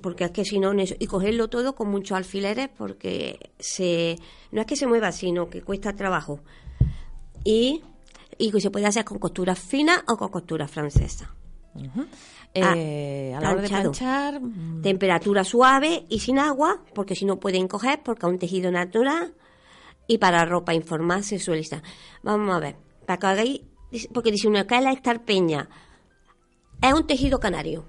Porque 0.00 0.24
es 0.24 0.30
que 0.30 0.44
si 0.44 0.58
no, 0.58 0.72
y 0.74 1.06
cogerlo 1.06 1.48
todo 1.48 1.74
con 1.74 1.90
muchos 1.90 2.16
alfileres 2.16 2.70
porque 2.70 3.50
se 3.58 4.16
no 4.52 4.62
es 4.62 4.66
que 4.66 4.76
se 4.76 4.86
mueva, 4.86 5.12
sino 5.12 5.50
que 5.50 5.62
cuesta 5.62 5.94
trabajo. 5.94 6.40
Y, 7.44 7.82
y 8.38 8.50
que 8.50 8.60
se 8.60 8.70
puede 8.70 8.86
hacer 8.86 9.04
con 9.04 9.18
costuras 9.18 9.58
finas 9.58 10.02
o 10.08 10.16
con 10.16 10.30
costuras 10.30 10.70
francesas. 10.70 11.28
Eh, 12.54 13.34
a 13.36 13.40
la 13.40 13.52
hora 13.52 13.62
de 13.62 13.68
planchar, 13.68 14.40
mm, 14.40 14.80
Temperatura 14.80 15.44
suave 15.44 16.06
y 16.08 16.20
sin 16.20 16.38
agua, 16.38 16.82
porque 16.94 17.14
si 17.14 17.26
no 17.26 17.38
pueden 17.38 17.68
coger, 17.68 18.02
porque 18.02 18.26
es 18.26 18.32
un 18.32 18.38
tejido 18.38 18.70
natural. 18.70 19.34
Y 20.06 20.18
para 20.18 20.44
ropa 20.44 20.72
informal 20.72 21.24
se 21.24 21.38
suele 21.38 21.62
estar. 21.62 21.82
Vamos 22.22 22.54
a 22.54 22.60
ver. 22.60 22.76
para 23.06 23.18
que 23.18 23.26
hagáis, 23.26 23.60
porque 24.12 24.32
dice 24.32 24.48
uno, 24.48 24.66
¿qué 24.66 24.76
es 24.76 24.82
la 24.82 24.92
estarpeña? 24.92 25.68
Es 26.82 26.92
un 26.92 27.06
tejido 27.06 27.38
canario. 27.38 27.84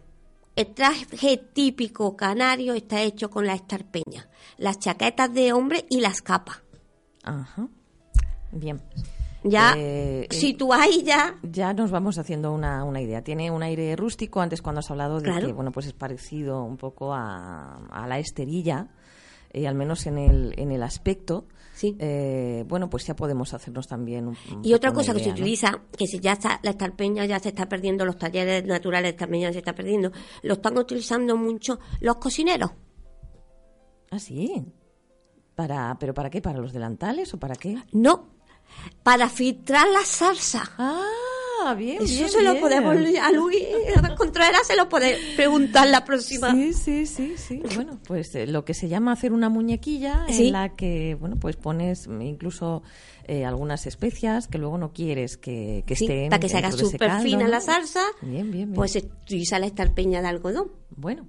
El 0.56 0.74
traje 0.74 1.38
típico 1.53 2.15
canario 2.15 2.74
está 2.74 3.01
hecho 3.01 3.29
con 3.29 3.46
la 3.46 3.53
estarpeña, 3.53 4.29
las 4.58 4.79
chaquetas 4.79 5.34
de 5.34 5.53
hombre 5.53 5.86
y 5.89 6.01
las 6.01 6.22
capas. 6.22 6.62
Ajá. 7.24 7.67
Bien. 8.51 8.82
Ya, 9.50 9.74
Eh, 9.77 10.27
si 10.32 10.54
tú 10.54 10.74
hay 10.74 11.04
ya, 11.04 11.38
Ya 11.44 11.74
nos 11.74 11.92
vamos 11.92 12.18
haciendo 12.18 12.51
una, 12.54 12.84
una 12.84 13.01
idea. 13.01 13.24
Tiene 13.24 13.50
un 13.51 13.63
aire 13.63 13.96
rústico. 13.96 14.42
Antes 14.42 14.62
cuando 14.62 14.80
has 14.80 14.89
hablado 14.92 15.18
de 15.20 15.24
Claro. 15.24 15.48
que 15.48 15.54
bueno 15.54 15.72
pues 15.72 15.86
es 15.88 15.94
parecido 15.94 16.63
un 16.63 16.77
poco 16.77 17.13
a, 17.13 17.88
a 17.92 18.08
la 18.08 18.20
esterilla, 18.20 18.88
eh, 19.51 19.68
al 19.68 19.75
menos 19.75 20.06
en 20.08 20.18
el, 20.18 20.54
en 20.58 20.72
el 20.72 20.84
aspecto. 20.84 21.46
Sí. 21.74 21.96
Eh, 22.00 22.66
bueno, 22.68 22.89
pues 22.89 23.06
ya 23.06 23.16
podemos 23.16 23.54
hacernos 23.54 23.88
también 23.88 24.27
un, 24.27 24.36
un 24.51 24.66
Y 24.66 24.74
otra 24.74 24.92
cosa 24.92 25.13
que 25.13 25.24
se 25.24 25.30
utiliza, 25.30 25.80
que 25.96 26.08
si 26.08 26.20
ya 26.20 26.32
está, 26.34 26.60
la 26.63 26.72
estarpeña 26.72 27.24
ya 27.25 27.38
se 27.39 27.50
está 27.50 27.70
perdiendo, 27.70 28.04
los 28.04 28.18
talleres 28.18 28.66
naturales 28.66 29.10
de 29.12 29.16
estarpeña 29.16 29.51
se 29.54 29.60
está 29.60 29.75
perdiendo, 29.75 30.12
lo 30.42 30.54
están 30.54 30.75
utilizando 30.77 31.38
mucho 31.38 31.80
los 32.01 32.16
cocineros. 32.16 32.72
Ah, 34.10 34.18
sí. 34.20 34.66
Para, 35.56 35.96
¿Pero 36.00 36.13
para 36.13 36.30
qué? 36.32 36.42
¿Para 36.42 36.60
los 36.60 36.74
delantales 36.74 37.34
o 37.34 37.39
para 37.39 37.56
qué? 37.56 37.77
No, 37.92 38.27
para 39.03 39.29
filtrar 39.29 39.88
la 39.89 40.03
salsa. 40.05 40.71
Ah, 40.77 41.74
bien, 41.77 41.97
Eso 42.03 42.13
bien, 42.13 42.29
se 42.29 42.41
lo 42.43 42.59
podemos 42.59 42.95
a 43.21 43.31
Luis 43.31 43.63
Contreras 44.17 44.65
se 44.67 44.75
lo 44.75 44.88
puede 44.89 45.17
preguntar 45.36 45.88
la 45.88 46.05
próxima. 46.05 46.51
Sí, 46.51 46.74
sí, 46.74 47.05
sí, 47.05 47.33
sí. 47.38 47.62
Bueno, 47.75 48.00
pues 48.07 48.33
eh, 48.36 48.47
lo 48.47 48.63
que 48.63 48.74
se 48.74 48.88
llama 48.88 49.12
hacer 49.12 49.33
una 49.33 49.50
muñequilla 49.50 50.25
Sí. 50.29 50.47
en 50.47 50.53
la 50.53 50.75
que, 50.75 51.15
bueno, 51.19 51.36
pues 51.38 51.55
pones 51.55 52.07
incluso 52.07 52.83
eh, 53.25 53.43
algunas 53.45 53.86
especias 53.88 54.47
que 54.47 54.57
luego 54.57 54.77
no 54.77 54.93
quieres 54.93 55.38
que, 55.38 55.83
que 55.88 55.95
Sí, 55.95 56.05
estén 56.05 56.29
para 56.29 56.39
que 56.39 56.47
se 56.50 56.57
haga 56.57 56.71
súper 56.71 57.12
fina 57.21 57.47
la 57.47 57.59
salsa, 57.59 58.01
Bien, 58.21 58.51
bien, 58.51 58.67
bien. 58.69 58.74
pues 58.74 58.95
utiliza 58.95 59.59
la 59.59 59.65
estarpeña 59.65 60.21
de 60.21 60.27
algodón. 60.27 60.71
bueno, 60.95 61.27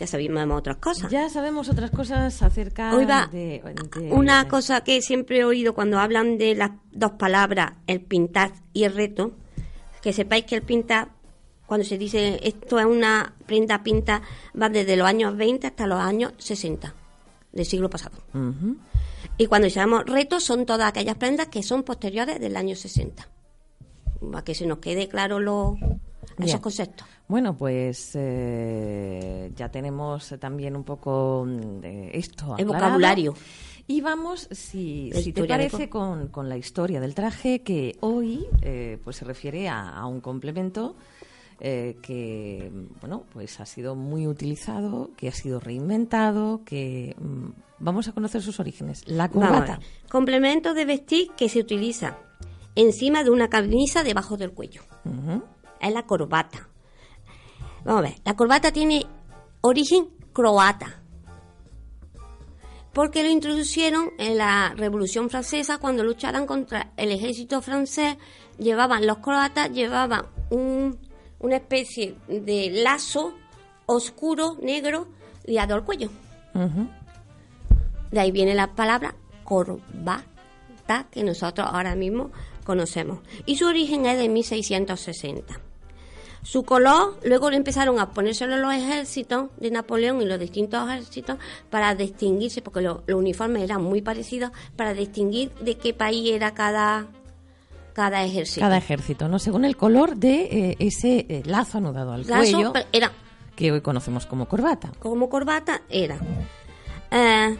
Ya 0.00 0.06
sabemos 0.06 0.58
otras 0.58 0.76
cosas. 0.78 1.10
ya 1.10 1.28
sabemos 1.28 1.68
otras 1.68 1.90
cosas 1.90 2.42
acerca 2.42 2.94
Hoy 2.96 3.04
va 3.04 3.26
de, 3.30 3.62
de- 3.94 4.10
una 4.12 4.48
cosa 4.48 4.82
que 4.82 5.00
siempre 5.02 5.38
he 5.40 5.44
oído 5.44 5.74
cuando 5.74 5.98
hablan 6.00 6.38
de 6.38 6.54
las 6.54 6.70
dos 6.90 7.12
palabras, 7.12 7.74
el 7.86 8.00
pintar 8.00 8.52
y 8.72 8.84
el 8.84 8.94
reto, 8.94 9.32
que 10.02 10.12
sepáis 10.12 10.46
que 10.46 10.56
el 10.56 10.62
pintar, 10.62 11.10
cuando 11.66 11.84
se 11.86 11.98
dice 11.98 12.40
esto 12.42 12.80
es 12.80 12.86
una 12.86 13.34
prenda 13.46 13.82
pinta, 13.82 14.22
va 14.60 14.68
desde 14.70 14.96
los 14.96 15.06
años 15.06 15.36
20 15.36 15.66
hasta 15.66 15.86
los 15.86 16.00
años 16.00 16.32
60 16.38 16.94
del 17.52 17.66
siglo 17.66 17.90
pasado. 17.90 18.16
Y 19.36 19.46
cuando 19.46 19.68
llamamos 19.68 20.06
retos 20.06 20.42
son 20.44 20.64
todas 20.66 20.88
aquellas 20.88 21.16
prendas 21.16 21.48
que 21.48 21.62
son 21.62 21.82
posteriores 21.82 22.40
del 22.40 22.56
año 22.56 22.74
60. 22.74 23.28
Para 24.32 24.44
que 24.44 24.54
se 24.54 24.66
nos 24.66 24.78
quede 24.78 25.08
claro 25.08 25.38
lo, 25.40 25.76
esos 25.80 26.36
Bien. 26.38 26.58
conceptos. 26.58 27.06
Bueno, 27.30 27.56
pues 27.56 28.10
eh, 28.14 29.52
ya 29.54 29.68
tenemos 29.68 30.34
también 30.40 30.74
un 30.74 30.82
poco 30.82 31.44
mm, 31.46 31.80
de 31.80 32.10
esto. 32.18 32.56
El 32.58 32.64
aclarado. 32.64 32.74
vocabulario. 32.74 33.34
Y 33.86 34.00
vamos, 34.00 34.48
si, 34.50 35.12
si 35.14 35.32
te 35.32 35.44
parece, 35.44 35.88
con, 35.88 36.26
con 36.26 36.48
la 36.48 36.56
historia 36.56 37.00
del 37.00 37.14
traje, 37.14 37.62
que 37.62 37.96
hoy 38.00 38.48
eh, 38.62 38.98
pues 39.04 39.14
se 39.14 39.24
refiere 39.24 39.68
a, 39.68 39.90
a 39.90 40.06
un 40.06 40.20
complemento 40.20 40.96
eh, 41.60 41.98
que 42.02 42.72
bueno 43.00 43.26
pues 43.32 43.60
ha 43.60 43.66
sido 43.66 43.94
muy 43.94 44.26
utilizado, 44.26 45.10
que 45.16 45.28
ha 45.28 45.32
sido 45.32 45.60
reinventado, 45.60 46.64
que 46.64 47.14
mm, 47.16 47.50
vamos 47.78 48.08
a 48.08 48.12
conocer 48.12 48.42
sus 48.42 48.58
orígenes. 48.58 49.04
La 49.06 49.28
corbata. 49.28 49.78
Complemento 50.10 50.74
de 50.74 50.84
vestir 50.84 51.30
que 51.36 51.48
se 51.48 51.60
utiliza 51.60 52.18
encima 52.74 53.22
de 53.22 53.30
una 53.30 53.48
camisa 53.48 54.02
debajo 54.02 54.36
del 54.36 54.50
cuello. 54.50 54.82
Es 55.80 55.92
la 55.92 56.06
corbata. 56.06 56.69
Vamos 57.84 58.00
a 58.00 58.08
ver, 58.08 58.14
la 58.24 58.34
corbata 58.36 58.72
tiene 58.72 59.06
origen 59.62 60.08
croata. 60.32 60.96
Porque 62.92 63.22
lo 63.22 63.28
introducieron 63.30 64.10
en 64.18 64.36
la 64.36 64.74
Revolución 64.76 65.30
Francesa 65.30 65.78
cuando 65.78 66.02
lucharan 66.02 66.46
contra 66.46 66.92
el 66.96 67.12
ejército 67.12 67.62
francés. 67.62 68.16
Llevaban, 68.58 69.06
los 69.06 69.18
croatas 69.18 69.70
llevaban 69.70 70.26
un- 70.50 70.98
una 71.38 71.56
especie 71.56 72.16
de 72.28 72.70
lazo 72.82 73.32
oscuro, 73.86 74.56
negro, 74.60 75.06
liado 75.44 75.74
al 75.76 75.84
cuello. 75.84 76.10
De 78.10 78.18
ahí 78.20 78.32
viene 78.32 78.54
la 78.54 78.74
palabra 78.74 79.14
corbata 79.44 81.06
que 81.12 81.22
nosotros 81.22 81.68
ahora 81.70 81.94
mismo 81.94 82.32
conocemos. 82.64 83.20
Y 83.46 83.56
su 83.56 83.66
origen 83.66 84.04
es 84.06 84.18
de 84.18 84.28
1660. 84.28 85.60
Su 86.42 86.62
color, 86.64 87.18
luego 87.24 87.50
empezaron 87.50 87.98
a 88.00 88.10
ponérselo 88.10 88.56
los 88.56 88.72
ejércitos 88.74 89.50
de 89.58 89.70
Napoleón 89.70 90.22
y 90.22 90.24
los 90.24 90.40
distintos 90.40 90.88
ejércitos 90.88 91.36
para 91.68 91.94
distinguirse, 91.94 92.62
porque 92.62 92.80
lo- 92.80 93.02
los 93.06 93.18
uniformes 93.18 93.62
eran 93.62 93.82
muy 93.82 94.00
parecidos, 94.00 94.50
para 94.74 94.94
distinguir 94.94 95.52
de 95.60 95.76
qué 95.76 95.92
país 95.92 96.30
era 96.32 96.54
cada, 96.54 97.06
cada 97.92 98.24
ejército. 98.24 98.60
Cada 98.62 98.78
ejército, 98.78 99.28
¿no? 99.28 99.38
Según 99.38 99.64
el 99.66 99.76
color 99.76 100.16
de 100.16 100.70
eh, 100.70 100.76
ese 100.78 101.26
eh, 101.28 101.42
lazo 101.44 101.76
anudado 101.78 102.12
al 102.12 102.26
Lazo, 102.26 102.52
cuello, 102.52 102.72
era 102.90 103.12
que 103.54 103.70
hoy 103.72 103.82
conocemos 103.82 104.24
como 104.24 104.48
corbata. 104.48 104.90
como 104.98 105.28
corbata 105.28 105.82
era. 105.90 106.16
Eh, 107.10 107.58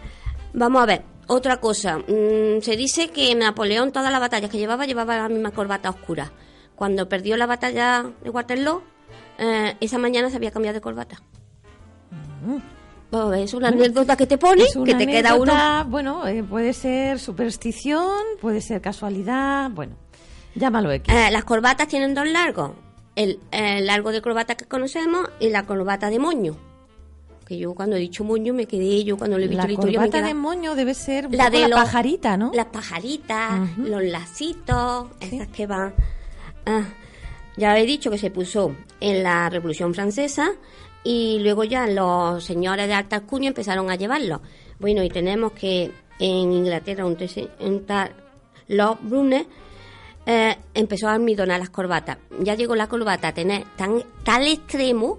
vamos 0.54 0.82
a 0.82 0.86
ver, 0.86 1.02
otra 1.26 1.58
cosa. 1.60 1.98
Mm, 1.98 2.62
se 2.62 2.76
dice 2.76 3.08
que 3.10 3.34
Napoleón, 3.34 3.92
todas 3.92 4.10
las 4.10 4.20
batallas 4.20 4.50
que 4.50 4.56
llevaba, 4.58 4.86
llevaba 4.86 5.16
la 5.18 5.28
misma 5.28 5.50
corbata 5.50 5.90
oscura. 5.90 6.32
Cuando 6.80 7.10
perdió 7.10 7.36
la 7.36 7.44
batalla 7.44 8.06
de 8.24 8.30
Waterloo, 8.30 8.80
eh, 9.36 9.76
esa 9.80 9.98
mañana 9.98 10.30
se 10.30 10.36
había 10.36 10.50
cambiado 10.50 10.76
de 10.76 10.80
corbata. 10.80 11.20
A 13.12 13.24
ver, 13.26 13.40
es 13.40 13.52
una 13.52 13.68
anécdota 13.68 14.16
que 14.16 14.26
te 14.26 14.38
pone, 14.38 14.64
que 14.86 14.94
te 14.94 15.06
queda 15.06 15.34
uno. 15.34 15.52
Bueno, 15.90 16.26
eh, 16.26 16.42
puede 16.42 16.72
ser 16.72 17.18
superstición, 17.18 18.08
puede 18.40 18.62
ser 18.62 18.80
casualidad, 18.80 19.68
bueno, 19.72 19.94
llámalo 20.54 20.90
X. 20.92 21.14
Eh, 21.14 21.30
las 21.30 21.44
corbatas 21.44 21.86
tienen 21.86 22.14
dos 22.14 22.26
largos. 22.26 22.70
El, 23.14 23.40
el 23.50 23.84
largo 23.84 24.10
de 24.10 24.22
corbata 24.22 24.54
que 24.54 24.64
conocemos 24.64 25.28
y 25.38 25.50
la 25.50 25.66
corbata 25.66 26.08
de 26.08 26.18
moño. 26.18 26.56
Que 27.44 27.58
yo 27.58 27.74
cuando 27.74 27.96
he 27.96 27.98
dicho 27.98 28.24
moño 28.24 28.54
me 28.54 28.64
quedé, 28.64 29.04
yo 29.04 29.18
cuando 29.18 29.36
lo 29.36 29.44
he 29.44 29.48
visto 29.48 29.66
la 29.68 29.74
corbata 29.74 30.18
queda- 30.20 30.28
de 30.28 30.34
moño 30.34 30.74
debe 30.74 30.94
ser 30.94 31.28
la 31.30 31.50
de 31.50 31.60
la 31.60 31.68
los- 31.68 31.78
pajarita, 31.80 32.38
¿no? 32.38 32.52
Las 32.54 32.66
pajaritas, 32.68 33.76
los 33.76 34.02
lacitos, 34.02 35.08
esas 35.20 35.48
que 35.48 35.66
van. 35.66 35.92
Ah, 36.70 36.84
ya 37.56 37.76
he 37.76 37.84
dicho 37.84 38.12
que 38.12 38.18
se 38.18 38.30
puso 38.30 38.76
en 39.00 39.24
la 39.24 39.50
Revolución 39.50 39.92
Francesa 39.92 40.52
y 41.02 41.40
luego 41.40 41.64
ya 41.64 41.88
los 41.88 42.44
señores 42.44 42.86
de 42.86 42.94
alta 42.94 43.16
alcurnia 43.16 43.48
empezaron 43.48 43.90
a 43.90 43.96
llevarlo. 43.96 44.40
Bueno, 44.78 45.02
y 45.02 45.08
tenemos 45.08 45.50
que 45.50 45.90
en 46.20 46.52
Inglaterra 46.52 47.04
un, 47.04 47.18
un 47.60 47.86
tal 47.86 48.12
Lord 48.68 48.98
Brunner 49.02 49.46
eh, 50.26 50.56
empezó 50.72 51.08
a 51.08 51.14
almidonar 51.14 51.58
las 51.58 51.70
corbatas. 51.70 52.18
Ya 52.38 52.54
llegó 52.54 52.76
la 52.76 52.86
corbata 52.86 53.28
a 53.28 53.34
tener 53.34 53.64
tan, 53.76 54.04
tal 54.22 54.46
extremo 54.46 55.18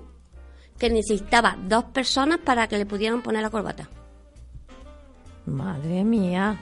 que 0.79 0.89
necesitaba 0.89 1.57
dos 1.67 1.83
personas 1.83 2.39
para 2.39 2.67
que 2.67 2.77
le 2.77 2.85
pudieran 2.85 3.21
poner 3.21 3.41
la 3.41 3.49
corbata. 3.49 3.89
Madre 5.45 6.05
mía. 6.05 6.61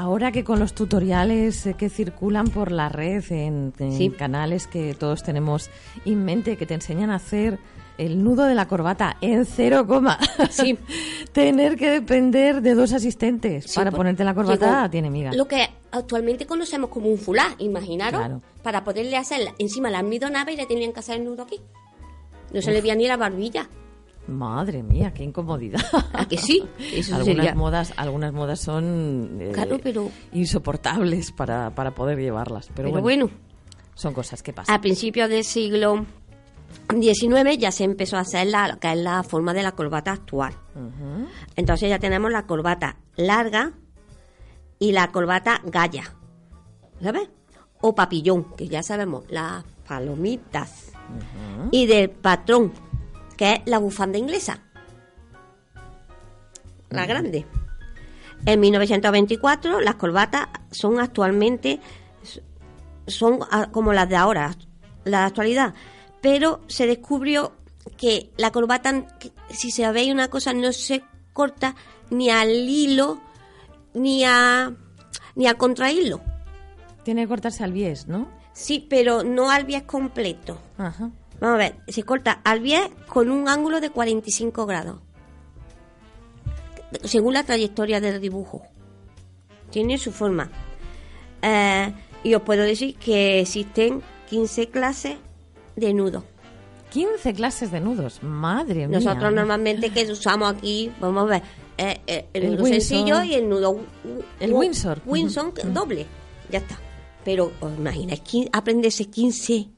Ahora 0.00 0.30
que 0.30 0.44
con 0.44 0.60
los 0.60 0.74
tutoriales 0.74 1.66
eh, 1.66 1.74
que 1.74 1.88
circulan 1.88 2.46
por 2.46 2.70
la 2.70 2.88
red 2.88 3.24
en, 3.32 3.72
en 3.80 3.92
Sí. 3.92 4.10
canales 4.10 4.68
que 4.68 4.94
todos 4.94 5.24
tenemos 5.24 5.70
en 6.04 6.24
mente 6.24 6.56
que 6.56 6.66
te 6.66 6.74
enseñan 6.74 7.10
a 7.10 7.16
hacer 7.16 7.58
el 7.98 8.22
nudo 8.22 8.44
de 8.44 8.54
la 8.54 8.68
corbata 8.68 9.16
en 9.20 9.44
cero 9.44 9.88
coma. 9.88 10.16
Sí. 10.50 10.78
Tener 11.32 11.74
que 11.74 11.90
depender 11.90 12.62
de 12.62 12.74
dos 12.74 12.92
asistentes 12.92 13.64
Sí, 13.64 13.74
para 13.74 13.90
por- 13.90 13.98
ponerte 13.98 14.22
la 14.22 14.34
corbata 14.34 14.76
llegó 14.82 14.90
tiene 14.90 15.10
miga. 15.10 15.32
Lo 15.32 15.48
que 15.48 15.68
actualmente 15.90 16.46
conocemos 16.46 16.90
como 16.90 17.08
un 17.08 17.18
fulá, 17.18 17.56
imaginaros, 17.58 18.20
Claro. 18.20 18.40
para 18.62 18.84
poderle 18.84 19.16
hacer 19.16 19.40
encima 19.58 19.90
la 19.90 19.98
almidonaba 19.98 20.52
y 20.52 20.56
le 20.56 20.66
tenían 20.66 20.92
que 20.92 21.00
hacer 21.00 21.16
el 21.16 21.24
nudo 21.24 21.42
aquí. 21.42 21.60
No 22.54 22.62
se 22.62 22.70
le 22.70 22.80
veía 22.82 22.94
ni 22.94 23.08
la 23.08 23.16
barbilla. 23.16 23.68
Madre 24.28 24.82
mía, 24.82 25.12
qué 25.14 25.24
incomodidad. 25.24 25.80
¿A 26.12 26.26
que 26.28 26.36
sí? 26.38 26.62
Eso 26.92 27.16
algunas 27.16 27.36
sería- 27.36 27.54
modas, 27.54 27.92
algunas 27.96 28.32
modas 28.32 28.60
son 28.60 29.38
eh, 29.40 29.50
Claro, 29.54 29.78
pero- 29.82 30.10
insoportables 30.32 31.32
para, 31.32 31.70
para 31.74 31.92
poder 31.94 32.18
llevarlas. 32.18 32.66
Pero, 32.74 32.90
Pero, 32.90 32.90
bueno, 33.02 33.26
bueno, 33.26 33.30
son 33.94 34.12
cosas 34.14 34.42
que 34.42 34.52
pasan. 34.52 34.74
a 34.74 34.80
principios 34.80 35.28
del 35.30 35.44
siglo 35.44 36.04
XIX 36.90 37.56
ya 37.58 37.70
se 37.72 37.84
empezó 37.84 38.16
a 38.16 38.20
hacer 38.20 38.46
la, 38.48 38.76
que 38.80 38.92
es 38.92 38.98
la 38.98 39.22
forma 39.22 39.54
de 39.54 39.62
la 39.62 39.72
corbata 39.72 40.12
actual. 40.12 40.52
Entonces 41.56 41.88
ya 41.88 41.98
tenemos 41.98 42.30
la 42.30 42.46
corbata 42.46 42.96
larga 43.16 43.72
y 44.78 44.92
la 44.92 45.10
corbata 45.10 45.60
galla. 45.64 46.14
¿Sabes? 47.02 47.28
O 47.80 47.94
papillón, 47.94 48.44
que 48.56 48.68
ya 48.68 48.82
sabemos, 48.82 49.24
las 49.30 49.64
palomitas. 49.86 50.92
Y 51.70 51.86
del 51.86 52.10
patrón, 52.10 52.72
que 53.38 53.54
es 53.54 53.60
la 53.64 53.78
bufanda 53.78 54.18
inglesa. 54.18 54.60
La 56.90 57.06
grande. 57.06 57.46
En 58.44 58.60
1924 58.60 59.80
las 59.80 59.94
corbatas 59.94 60.48
son 60.70 61.00
actualmente 61.00 61.80
son 63.06 63.40
ah, 63.50 63.68
como 63.72 63.92
las 63.92 64.08
de 64.08 64.16
ahora, 64.16 64.54
la 65.04 65.24
actualidad. 65.24 65.74
Pero 66.20 66.60
se 66.66 66.86
descubrió 66.86 67.52
que 67.96 68.30
la 68.36 68.52
corbata, 68.52 69.06
si 69.48 69.70
se 69.70 69.90
veis 69.90 70.12
una 70.12 70.28
cosa, 70.28 70.52
no 70.52 70.72
se 70.72 71.02
corta 71.32 71.74
ni 72.10 72.30
al 72.30 72.50
hilo 72.50 73.20
ni 73.94 74.24
a 74.24 74.72
ni 75.34 75.46
a 75.46 75.54
contrahilo. 75.54 76.20
Tiene 77.04 77.22
que 77.22 77.28
cortarse 77.28 77.64
al 77.64 77.72
bies, 77.72 78.08
¿no? 78.08 78.28
Sí, 78.52 78.84
pero 78.90 79.22
no 79.22 79.50
al 79.50 79.64
bies 79.64 79.84
completo. 79.84 80.58
Ajá. 80.76 81.10
Vamos 81.40 81.54
a 81.54 81.58
ver, 81.58 81.76
se 81.88 82.02
corta 82.02 82.40
al 82.44 82.60
bies 82.60 82.88
con 83.06 83.30
un 83.30 83.48
ángulo 83.48 83.80
de 83.80 83.90
45 83.90 84.66
grados. 84.66 85.00
Según 87.04 87.34
la 87.34 87.44
trayectoria 87.44 88.00
del 88.00 88.20
dibujo. 88.20 88.62
Tiene 89.70 89.98
su 89.98 90.10
forma. 90.10 90.50
Eh, 91.42 91.92
y 92.24 92.34
os 92.34 92.42
puedo 92.42 92.62
decir 92.62 92.96
que 92.96 93.40
existen 93.40 94.02
15 94.28 94.68
clases 94.70 95.16
de 95.76 95.94
nudos. 95.94 96.24
15 96.90 97.34
clases 97.34 97.70
de 97.70 97.80
nudos, 97.80 98.22
madre 98.22 98.88
mía. 98.88 98.98
Nosotros 98.98 99.32
normalmente 99.32 99.90
que 99.90 100.10
usamos 100.10 100.50
aquí, 100.50 100.90
vamos 100.98 101.24
a 101.24 101.26
ver, 101.26 101.42
eh, 101.76 102.00
eh, 102.06 102.26
el, 102.32 102.56
nudo 102.56 102.64
sencillo 102.64 103.22
y 103.22 103.34
el 103.34 103.48
nudo... 103.48 103.78
El 104.40 104.54
Windsor. 104.54 105.02
Windsor 105.04 105.52
doble, 105.72 106.06
ya 106.50 106.58
está. 106.58 106.78
Pero 107.24 107.52
os 107.60 107.76
imagináis, 107.76 108.22
aprenderse 108.52 109.04
15 109.04 109.68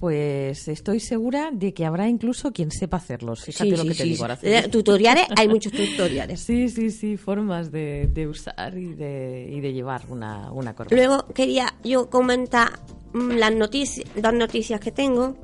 pues 0.00 0.66
estoy 0.66 0.98
segura 0.98 1.50
de 1.52 1.74
que 1.74 1.84
habrá 1.84 2.08
incluso 2.08 2.52
quien 2.52 2.70
sepa 2.70 2.96
hacerlos. 2.96 3.44
Fíjate 3.44 3.76
lo 3.76 3.84
que 3.84 3.94
te 3.94 4.04
digo. 4.04 4.26
Eh, 4.42 4.66
tutoriales, 4.68 5.26
hay 5.36 5.46
muchos 5.46 5.72
tutoriales. 5.74 6.40
Sí, 6.40 6.70
sí, 6.70 6.90
sí, 6.90 7.18
formas 7.18 7.70
de, 7.70 8.26
usar 8.26 8.78
y 8.78 8.94
de, 8.94 9.46
y 9.52 9.60
de 9.60 9.74
llevar 9.74 10.00
una, 10.08 10.50
una 10.52 10.74
Luego 10.88 11.26
quería 11.34 11.74
yo 11.84 12.08
comentar 12.08 12.80
mm, 13.12 13.32
las 13.32 13.54
noticias, 13.54 14.08
dos 14.16 14.32
noticias 14.32 14.80
que 14.80 14.90
tengo. 14.90 15.36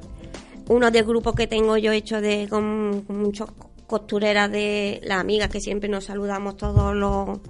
Uno 0.69 0.91
del 0.91 1.05
grupo 1.05 1.35
que 1.35 1.47
tengo 1.47 1.77
yo 1.77 1.93
hecho 1.93 2.23
de 2.23 2.47
con, 2.49 3.05
muchas 3.09 3.49
costureras 3.87 4.51
de 4.51 5.03
las 5.05 5.21
amigas 5.21 5.51
que 5.51 5.61
siempre 5.61 5.91
nos 5.91 6.05
saludamos 6.05 6.57
todos 6.57 6.97
los, 6.97 7.41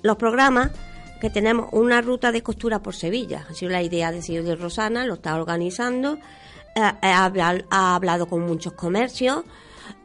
los 0.00 0.16
programas 0.16 0.70
que 1.22 1.30
tenemos 1.30 1.68
una 1.70 2.00
ruta 2.00 2.32
de 2.32 2.42
costura 2.42 2.82
por 2.82 2.96
Sevilla. 2.96 3.46
Ha 3.48 3.54
sido 3.54 3.70
la 3.70 3.80
idea 3.80 4.10
de 4.10 4.22
señor 4.22 4.42
de 4.42 4.56
Rosana, 4.56 5.06
lo 5.06 5.14
está 5.14 5.36
organizando. 5.36 6.14
Eh, 6.74 6.80
eh, 6.80 7.12
ha, 7.70 7.94
hablado 7.94 8.26
con 8.26 8.40
muchos 8.40 8.72
comercios. 8.72 9.44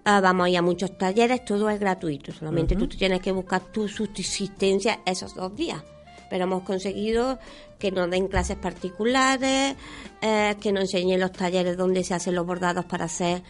Eh, 0.06 0.20
vamos 0.22 0.46
a 0.46 0.50
ir 0.52 0.58
a 0.60 0.62
muchos 0.62 0.96
talleres, 0.96 1.44
todo 1.44 1.72
es 1.72 1.80
gratuito. 1.80 2.32
Solamente 2.32 2.76
tú 2.76 2.88
tienes 2.88 3.20
que 3.20 3.32
buscar 3.32 3.62
tu 3.62 3.88
subsistencia 3.88 5.00
esos 5.08 5.34
dos 5.34 5.56
días. 5.56 5.82
Pero 6.30 6.44
hemos 6.44 6.62
conseguido 6.62 7.40
que 7.80 7.90
nos 7.90 8.12
den 8.12 8.28
clases 8.28 8.58
particulares, 8.58 9.76
que 10.22 10.72
nos 10.72 10.84
enseñen 10.84 11.20
los 11.20 11.32
talleres 11.32 11.78
donde 11.78 12.04
se 12.04 12.14
hacen 12.14 12.36
los 12.36 12.46
bordados 12.46 12.86
para 12.86 13.06
hacer 13.06 13.42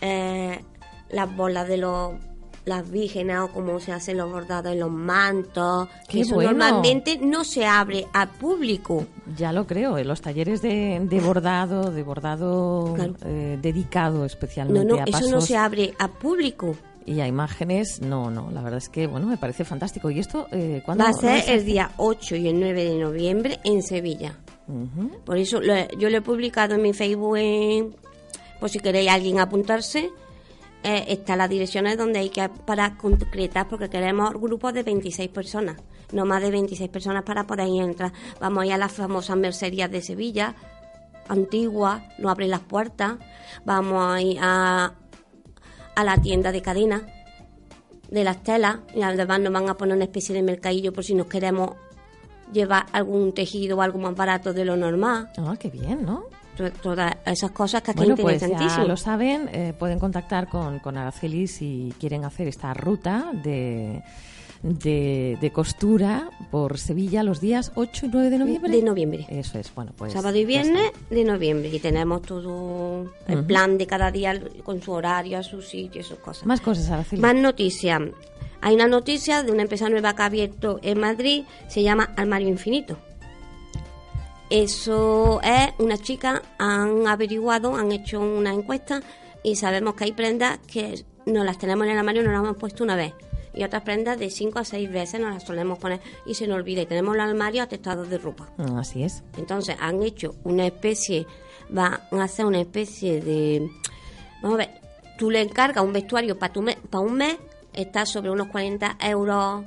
las 0.00 1.36
bolas 1.36 1.68
de 1.68 1.76
los 1.76 2.14
las 2.64 2.90
vírgenes 2.90 3.38
o 3.38 3.48
cómo 3.48 3.80
se 3.80 3.92
hacen 3.92 4.18
los 4.18 4.30
bordados 4.30 4.72
en 4.72 4.80
los 4.80 4.90
mantos, 4.90 5.88
que 6.08 6.20
eso 6.20 6.40
normalmente 6.40 7.18
no 7.18 7.44
se 7.44 7.66
abre 7.66 8.06
al 8.12 8.28
público. 8.28 9.06
Ya 9.36 9.52
lo 9.52 9.66
creo, 9.66 9.98
en 9.98 10.08
los 10.08 10.20
talleres 10.20 10.62
de, 10.62 11.22
bordado, 11.24 11.90
de 11.90 12.02
bordado 12.02 12.96
eh, 13.24 13.58
dedicado 13.60 14.24
especialmente 14.24 14.84
no, 14.84 14.96
no, 14.96 15.02
a 15.02 15.04
eso 15.04 15.30
no 15.30 15.40
se 15.40 15.56
abre 15.56 15.94
al 15.98 16.10
público. 16.10 16.76
Y 17.06 17.20
a 17.20 17.26
imágenes, 17.26 18.02
no, 18.02 18.30
no, 18.30 18.50
la 18.52 18.60
verdad 18.62 18.78
es 18.78 18.88
que, 18.88 19.06
bueno, 19.06 19.26
me 19.26 19.36
parece 19.36 19.64
fantástico. 19.64 20.10
¿Y 20.10 20.18
esto 20.20 20.46
eh, 20.52 20.82
cuándo? 20.84 21.04
Va 21.04 21.10
a 21.10 21.14
ser 21.14 21.42
el 21.48 21.64
día 21.64 21.90
8 21.96 22.36
y 22.36 22.48
el 22.48 22.60
9 22.60 22.84
de 22.84 22.98
noviembre 22.98 23.58
en 23.64 23.82
Sevilla. 23.82 24.36
Por 25.24 25.36
eso 25.36 25.60
yo 25.98 26.10
lo 26.10 26.16
he 26.16 26.20
publicado 26.20 26.76
en 26.76 26.82
mi 26.82 26.92
Facebook, 26.92 27.96
por 28.60 28.70
si 28.70 28.78
queréis 28.78 29.10
alguien 29.10 29.40
apuntarse 29.40 30.10
eh, 30.82 31.04
está 31.08 31.36
las 31.36 31.50
direcciones 31.50 31.98
donde 31.98 32.20
hay 32.20 32.30
que 32.30 32.48
para 32.48 32.96
concretar 32.96 33.68
porque 33.68 33.90
queremos 33.90 34.32
grupos 34.32 34.72
de 34.72 34.82
26 34.82 35.28
personas, 35.28 35.76
no 36.12 36.24
más 36.24 36.42
de 36.42 36.50
26 36.50 36.88
personas 36.90 37.22
para 37.24 37.46
poder 37.46 37.68
entrar. 37.68 38.12
Vamos 38.40 38.62
a 38.62 38.66
ir 38.66 38.72
a 38.72 38.78
las 38.78 38.92
famosas 38.92 39.36
mercerías 39.36 39.90
de 39.90 40.00
Sevilla, 40.00 40.54
antiguas, 41.28 42.02
no 42.18 42.30
abren 42.30 42.50
las 42.50 42.60
puertas. 42.60 43.18
Vamos 43.64 44.02
a 44.02 44.22
ir 44.22 44.38
a, 44.40 44.94
a 45.94 46.04
la 46.04 46.16
tienda 46.16 46.50
de 46.50 46.62
cadena 46.62 47.06
de 48.10 48.24
las 48.24 48.42
telas 48.42 48.78
y 48.94 49.02
además 49.02 49.40
nos 49.40 49.52
van 49.52 49.68
a 49.68 49.74
poner 49.74 49.94
una 49.96 50.04
especie 50.04 50.34
de 50.34 50.42
mercadillo 50.42 50.92
por 50.92 51.04
si 51.04 51.14
nos 51.14 51.26
queremos 51.26 51.76
llevar 52.52 52.86
algún 52.92 53.32
tejido 53.32 53.76
o 53.76 53.82
algo 53.82 53.98
más 53.98 54.14
barato 54.16 54.52
de 54.52 54.64
lo 54.64 54.76
normal. 54.76 55.30
Ah, 55.38 55.54
qué 55.58 55.70
bien, 55.70 56.04
¿no? 56.04 56.24
Todas 56.82 57.16
esas 57.24 57.50
cosas 57.50 57.82
que 57.82 57.92
aquí 57.92 58.00
bueno, 58.00 58.16
pues 58.16 58.40
ya 58.40 58.84
lo 58.84 58.96
saben, 58.96 59.48
eh, 59.52 59.72
pueden 59.78 59.98
contactar 59.98 60.48
con, 60.48 60.78
con 60.78 60.96
Araceli 60.96 61.46
si 61.46 61.92
quieren 61.98 62.24
hacer 62.24 62.48
esta 62.48 62.74
ruta 62.74 63.30
de, 63.32 64.02
de, 64.62 65.50
costura 65.52 66.30
por 66.50 66.78
Sevilla 66.78 67.22
los 67.22 67.40
días 67.40 67.72
8 67.74 68.06
y 68.06 68.08
9 68.08 68.30
de 68.30 68.38
noviembre. 68.38 68.70
De 68.70 68.82
noviembre. 68.82 69.26
Eso 69.28 69.58
es, 69.58 69.74
bueno, 69.74 69.92
pues. 69.96 70.12
Sábado 70.12 70.36
y 70.36 70.44
viernes 70.44 70.92
de 71.08 71.24
noviembre. 71.24 71.70
Y 71.72 71.78
tenemos 71.78 72.22
todo 72.22 73.12
el 73.26 73.44
plan 73.44 73.78
de 73.78 73.86
cada 73.86 74.10
día 74.10 74.38
con 74.62 74.82
su 74.82 74.92
horario, 74.92 75.42
su 75.42 75.62
sitio 75.62 76.02
sus 76.02 76.18
cosas. 76.18 76.46
Más 76.46 76.60
cosas, 76.60 76.90
Araceli. 76.90 77.22
Más 77.22 77.34
noticias. 77.34 78.00
Hay 78.62 78.74
una 78.74 78.86
noticia 78.86 79.42
de 79.42 79.52
una 79.52 79.62
empresa 79.62 79.88
nueva 79.88 80.14
que 80.14 80.22
ha 80.22 80.26
abierto 80.26 80.78
en 80.82 81.00
Madrid, 81.00 81.44
se 81.68 81.82
llama 81.82 82.12
Armario 82.16 82.48
Infinito. 82.48 82.98
Eso 84.50 85.40
es, 85.42 85.72
una 85.78 85.96
chica 85.96 86.42
han 86.58 87.06
averiguado, 87.06 87.76
han 87.76 87.92
hecho 87.92 88.20
una 88.20 88.52
encuesta 88.52 89.00
y 89.44 89.54
sabemos 89.54 89.94
que 89.94 90.04
hay 90.04 90.12
prendas 90.12 90.58
que 90.66 91.04
no 91.24 91.44
las 91.44 91.56
tenemos 91.56 91.86
en 91.86 91.92
el 91.92 91.98
armario, 91.98 92.24
no 92.24 92.32
las 92.32 92.42
hemos 92.42 92.56
puesto 92.56 92.82
una 92.82 92.96
vez. 92.96 93.14
Y 93.54 93.62
otras 93.62 93.82
prendas 93.82 94.18
de 94.18 94.28
5 94.28 94.58
a 94.58 94.64
6 94.64 94.90
veces 94.90 95.20
nos 95.20 95.32
las 95.32 95.44
solemos 95.44 95.78
poner 95.78 96.00
y 96.26 96.34
se 96.34 96.48
nos 96.48 96.56
olvida. 96.56 96.82
Y 96.82 96.86
tenemos 96.86 97.14
el 97.14 97.20
armario 97.20 97.62
atestado 97.62 98.04
de 98.04 98.18
ropa. 98.18 98.48
Mm, 98.56 98.76
así 98.76 99.04
es. 99.04 99.22
Entonces 99.36 99.76
han 99.78 100.02
hecho 100.02 100.34
una 100.42 100.66
especie, 100.66 101.26
van 101.68 102.00
a 102.10 102.24
hacer 102.24 102.44
una 102.44 102.60
especie 102.60 103.20
de. 103.20 103.70
Vamos 104.42 104.54
a 104.54 104.58
ver, 104.58 104.80
tú 105.16 105.30
le 105.30 105.40
encargas 105.40 105.84
un 105.84 105.92
vestuario 105.92 106.38
para 106.38 106.52
para 106.52 107.00
un 107.00 107.14
mes, 107.14 107.36
está 107.72 108.04
sobre 108.04 108.30
unos 108.30 108.48
40 108.48 108.96
euros 109.00 109.64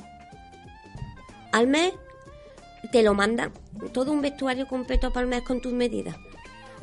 al 1.53 1.67
mes 1.67 1.93
te 2.93 3.01
lo 3.01 3.15
mandan 3.15 3.51
todo 3.91 4.11
un 4.11 4.21
vestuario 4.21 4.67
completo 4.67 5.11
para 5.11 5.23
el 5.23 5.27
mes 5.27 5.41
con 5.41 5.59
tus 5.59 5.73
medidas. 5.73 6.15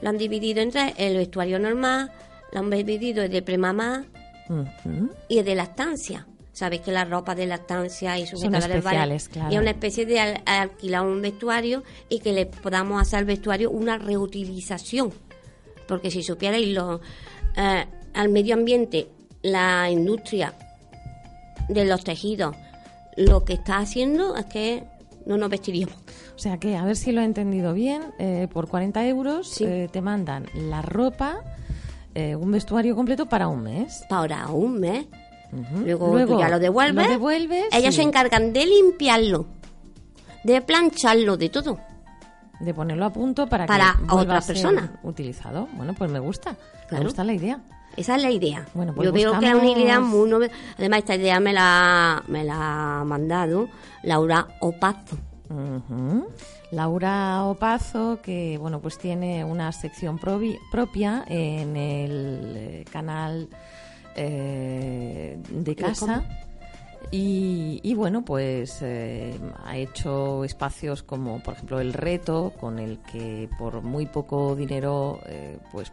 Lo 0.03 0.09
han 0.09 0.19
dividido 0.19 0.61
entre 0.61 0.93
el 0.99 1.17
vestuario 1.17 1.61
normal, 1.61 2.11
lo 2.53 2.59
han 2.59 2.69
dividido 2.69 3.23
el 3.23 3.31
de 3.31 3.43
premamá 3.43 4.05
y 5.29 5.39
el 5.39 5.45
de 5.45 5.55
lactancia. 5.55 6.27
Sabes 6.53 6.81
que 6.81 6.91
la 6.91 7.05
ropa 7.05 7.37
de 7.37 7.47
lactancia 7.47 8.19
y 8.19 8.27
sus 8.27 8.43
especiales, 8.43 9.29
claro. 9.29 9.53
Y 9.53 9.55
es 9.55 9.61
una 9.61 9.71
especie 9.71 10.05
de 10.05 10.19
alquilar 10.47 11.07
un 11.07 11.23
vestuario 11.23 11.85
y 12.09 12.19
que 12.19 12.33
le 12.33 12.47
podamos 12.47 13.01
hacer 13.01 13.21
al 13.21 13.25
vestuario 13.25 13.71
una 13.71 13.97
reutilización. 13.97 15.13
Porque 15.87 16.11
si 16.11 16.25
supierais 16.25 16.69
lo, 16.75 17.01
eh, 17.57 17.87
al 18.15 18.29
medio 18.31 18.55
ambiente, 18.55 19.07
la 19.43 19.89
industria 19.89 20.55
de 21.69 21.85
los 21.85 22.03
tejidos, 22.03 22.57
lo 23.17 23.45
que 23.45 23.53
está 23.53 23.79
haciendo 23.79 24.35
es 24.35 24.47
que 24.47 24.83
no 25.31 25.39
nos 25.39 25.49
vestiríamos. 25.49 25.95
O 26.35 26.39
sea 26.39 26.59
que, 26.59 26.77
a 26.77 26.85
ver 26.85 26.97
si 26.97 27.13
lo 27.13 27.21
he 27.21 27.25
entendido 27.25 27.73
bien, 27.73 28.03
eh, 28.19 28.49
por 28.53 28.69
40 28.69 29.07
euros 29.07 29.61
eh, 29.61 29.89
te 29.91 30.03
mandan 30.03 30.47
la 30.55 30.83
ropa, 30.83 31.41
eh, 32.15 32.35
un 32.35 32.51
vestuario 32.51 32.97
completo 32.97 33.27
para 33.27 33.47
un 33.47 33.63
mes. 33.63 34.05
Para 34.09 34.49
un 34.49 34.81
mes. 34.81 35.07
Luego, 35.85 36.39
ya 36.39 36.49
lo 36.49 36.59
devuelves. 36.59 37.65
Ellos 37.73 37.95
se 37.95 38.03
encargan 38.03 38.53
de 38.53 38.67
limpiarlo, 38.67 39.47
de 40.45 40.61
plancharlo, 40.61 41.37
de 41.37 41.49
todo. 41.49 41.79
De 42.59 42.75
ponerlo 42.75 43.07
a 43.07 43.13
punto 43.13 43.47
para, 43.47 43.67
para 43.67 43.97
que 43.97 44.15
otra 44.15 44.41
persona. 44.41 45.01
utilizado. 45.03 45.69
Bueno, 45.75 45.95
pues 45.95 46.11
me 46.11 46.19
gusta. 46.19 46.57
Me 46.91 47.01
gusta 47.01 47.25
la 47.25 47.33
idea. 47.33 47.61
Esa 47.97 48.17
es 48.17 48.23
la 48.23 48.31
idea. 48.31 48.67
Bueno, 48.75 48.95
pues 48.95 49.07
Yo 49.07 49.13
veo 49.13 49.39
que 49.39 49.47
es 49.47 49.55
una 49.55 49.71
idea 49.71 50.01
muy 50.01 50.31
Además, 50.79 51.01
esta 51.01 51.17
idea 51.17 51.41
me 51.41 51.53
la, 51.53 52.23
me 52.29 52.45
la 52.45 53.01
ha 53.01 53.05
mandado 53.05 53.69
Laura 54.03 54.49
Opazo. 54.61 55.17
Laura 56.71 57.45
Opazo, 57.45 58.21
que 58.23 58.57
bueno, 58.59 58.81
pues 58.81 58.99
tiene 58.99 59.45
una 59.45 59.73
sección 59.73 60.19
propia 60.19 61.25
en 61.27 61.77
el 61.77 62.55
eh, 62.57 62.85
canal 62.91 63.49
eh, 64.15 65.39
de 65.49 65.77
casa. 65.77 66.25
Y, 67.13 67.95
bueno, 67.95 68.25
pues 68.25 68.79
eh, 68.83 69.37
ha 69.65 69.77
hecho 69.77 70.45
espacios 70.45 71.03
como, 71.03 71.43
por 71.43 71.55
ejemplo, 71.55 71.81
el 71.81 71.93
reto, 71.93 72.53
con 72.61 72.79
el 72.79 73.01
que 73.01 73.49
por 73.59 73.83
muy 73.83 74.07
poco 74.07 74.55
dinero 74.55 75.19
eh, 75.27 75.59
pues 75.73 75.93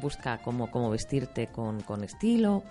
busca 0.00 0.38
cómo, 0.38 0.70
cómo 0.70 0.90
vestirte 0.90 1.48
con, 1.48 1.80
con, 1.82 2.04
estilo. 2.04 2.62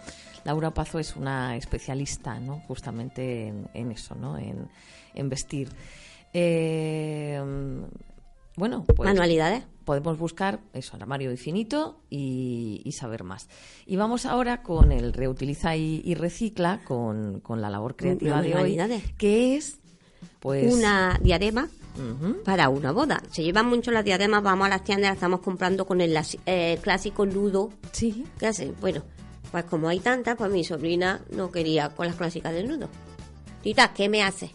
Laura 0.45 0.71
Pazo 0.71 0.97
es 0.97 1.17
una 1.17 1.57
especialista, 1.57 2.39
¿no? 2.39 2.61
Justamente 2.67 3.53
en, 3.73 3.91
eso, 3.91 4.15
¿no? 4.15 4.37
En, 4.37 4.69
en 5.13 5.29
vestir. 5.29 5.69
Eh, 6.33 7.41
bueno, 8.55 8.83
pues 8.85 9.07
manualidades. 9.09 9.63
podemos 9.85 10.17
buscar 10.17 10.59
eso, 10.73 10.95
armario 10.95 11.31
infinito 11.31 11.99
y, 12.09 12.81
y 12.85 12.91
saber 12.93 13.23
más. 13.23 13.47
Y 13.85 13.95
vamos 13.95 14.25
ahora 14.25 14.61
con 14.63 14.91
el 14.91 15.13
reutiliza 15.13 15.75
y, 15.75 16.01
y 16.05 16.15
recicla, 16.15 16.81
con, 16.85 17.39
con 17.39 17.61
la 17.61 17.69
labor 17.69 17.95
creativa 17.95 18.41
de 18.41 18.47
hoy, 18.49 18.53
Manualidades. 18.53 19.03
que 19.17 19.55
es 19.55 19.79
pues 20.39 20.73
Una 20.73 21.19
diadema 21.21 21.69
para 22.43 22.69
una 22.69 22.91
boda. 22.91 23.21
Se 23.31 23.43
llevan 23.43 23.67
mucho 23.67 23.91
las 23.91 24.03
diademas, 24.03 24.41
vamos 24.41 24.65
a 24.65 24.69
las 24.69 24.83
tiendas, 24.83 25.09
las 25.09 25.15
estamos 25.17 25.41
comprando 25.41 25.85
con 25.85 26.01
el 26.01 26.17
eh, 26.45 26.79
clásico 26.81 27.25
nudo. 27.25 27.69
Sí, 27.91 28.25
¿Qué 28.39 28.47
hacen? 28.47 28.75
Bueno, 28.81 29.03
pues 29.51 29.63
como 29.65 29.87
hay 29.89 29.99
tantas, 29.99 30.35
pues 30.35 30.51
mi 30.51 30.63
sobrina 30.63 31.21
no 31.31 31.51
quería 31.51 31.89
con 31.89 32.07
las 32.07 32.15
clásicas 32.15 32.53
del 32.53 32.67
nudo. 32.67 32.89
Tita, 33.61 33.93
¿qué 33.93 34.09
me 34.09 34.23
hace? 34.23 34.51